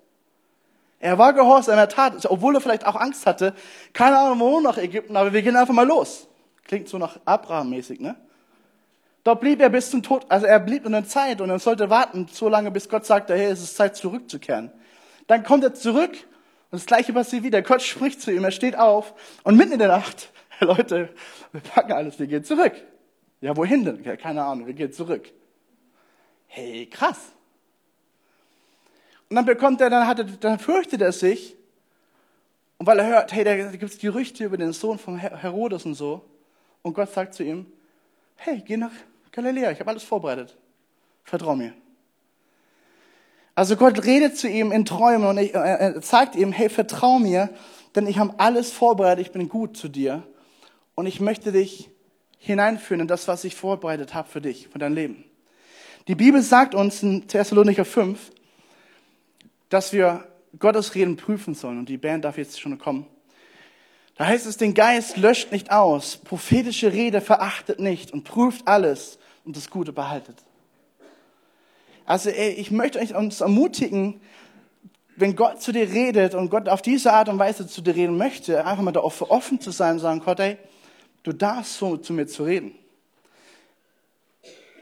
[0.99, 3.53] Er war gehorsam, er tat, obwohl er vielleicht auch Angst hatte.
[3.93, 6.27] Keine Ahnung, wo nach Ägypten, aber wir gehen einfach mal los.
[6.65, 8.15] Klingt so nach Abraham-mäßig, ne?
[9.23, 11.89] Dort blieb er bis zum Tod, also er blieb in der Zeit und er sollte
[11.89, 14.71] warten, so lange, bis Gott sagte, hey, es ist Zeit zurückzukehren.
[15.27, 16.11] Dann kommt er zurück
[16.71, 17.61] und das Gleiche passiert wieder.
[17.61, 21.09] Gott spricht zu ihm, er steht auf und mitten in der Nacht, Leute,
[21.51, 22.73] wir packen alles, wir gehen zurück.
[23.41, 24.03] Ja, wohin denn?
[24.03, 25.31] Ja, keine Ahnung, wir gehen zurück.
[26.47, 27.31] Hey, krass.
[29.29, 31.55] Und dann bekommt er, dann, hat er, dann fürchtet er sich.
[32.77, 35.93] Und weil er hört, hey, da gibt es Gerüchte über den Sohn von Herodes und
[35.93, 36.25] so.
[36.81, 37.65] Und Gott sagt zu ihm,
[38.37, 38.91] hey, geh nach
[39.31, 40.57] Galiläa, ich habe alles vorbereitet.
[41.23, 41.73] Vertrau mir.
[43.53, 47.49] Also Gott redet zu ihm in Träumen und äh, sagt ihm, hey, vertrau mir,
[47.95, 50.23] denn ich habe alles vorbereitet, ich bin gut zu dir.
[50.95, 51.89] Und ich möchte dich
[52.39, 55.23] hineinführen in das, was ich vorbereitet habe für dich, für dein Leben.
[56.07, 58.31] Die Bibel sagt uns in Thessalonicher 5,
[59.69, 60.27] dass wir
[60.57, 61.77] Gottes Reden prüfen sollen.
[61.77, 63.05] Und die Band darf jetzt schon kommen.
[64.15, 69.19] Da heißt es, den Geist löscht nicht aus, prophetische Rede verachtet nicht und prüft alles
[69.45, 70.35] und das Gute behaltet.
[72.05, 74.19] Also ich möchte euch uns ermutigen,
[75.15, 78.17] wenn Gott zu dir redet und Gott auf diese Art und Weise zu dir reden
[78.17, 80.57] möchte, einfach mal dafür offen zu sein und sagen, Gott, ey,
[81.23, 82.75] du darfst so zu mir zu reden.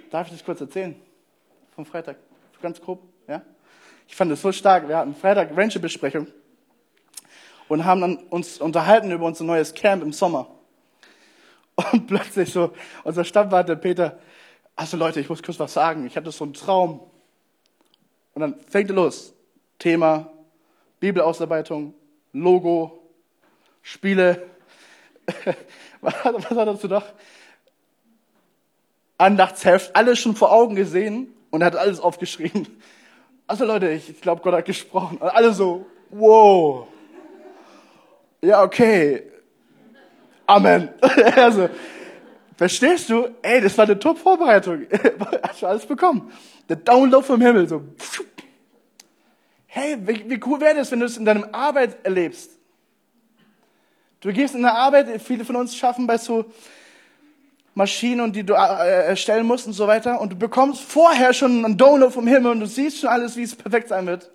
[0.09, 0.95] Darf ich das kurz erzählen?
[1.75, 2.17] Vom Freitag.
[2.61, 3.41] Ganz grob, ja?
[4.07, 4.87] Ich fand es so stark.
[4.87, 6.27] Wir hatten Freitag Rancher-Besprechung
[7.67, 10.47] und haben dann uns unterhalten über unser neues Camp im Sommer.
[11.75, 12.73] Und plötzlich so,
[13.03, 14.17] unser Stammwart, der Peter,
[14.75, 16.07] also Leute, ich muss kurz was sagen.
[16.07, 17.01] Ich hatte so einen Traum.
[18.33, 19.33] Und dann fängt er los.
[19.77, 20.31] Thema,
[20.99, 21.93] Bibelausarbeitung,
[22.33, 23.03] Logo,
[23.81, 24.47] Spiele.
[26.01, 27.03] was, hat er dazu noch?
[29.17, 32.67] Andachtsheft, alles schon vor Augen gesehen und hat alles aufgeschrieben.
[33.47, 35.17] Also Leute, ich, ich glaube, Gott hat gesprochen.
[35.17, 36.87] Und alle so, wow.
[38.41, 39.23] Ja, okay.
[40.45, 40.89] Amen.
[41.35, 41.69] also,
[42.55, 43.29] verstehst du?
[43.41, 44.85] Ey, das war eine Top-Vorbereitung.
[45.43, 46.31] Hast du alles bekommen.
[46.69, 47.83] Der Download vom Himmel, so.
[49.65, 52.56] Hey, wie, wie cool wäre das, wenn du es in deinem Arbeit erlebst?
[54.19, 56.45] Du gehst in der Arbeit, viele von uns schaffen bei so
[57.75, 60.19] Maschinen, die du äh, erstellen musst und so weiter.
[60.19, 63.43] Und du bekommst vorher schon einen Download vom Himmel und du siehst schon alles, wie
[63.43, 64.31] es perfekt sein wird.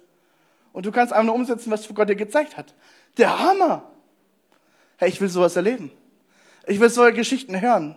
[0.72, 2.74] Und du kannst einfach nur umsetzen, was Gott dir gezeigt hat.
[3.18, 3.90] Der Hammer!
[4.96, 5.90] Hey, ich will sowas erleben.
[6.66, 7.96] Ich will solche Geschichten hören,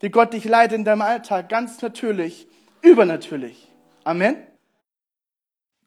[0.00, 2.46] wie Gott dich leitet in deinem Alltag, ganz natürlich,
[2.82, 3.72] übernatürlich.
[4.04, 4.36] Amen.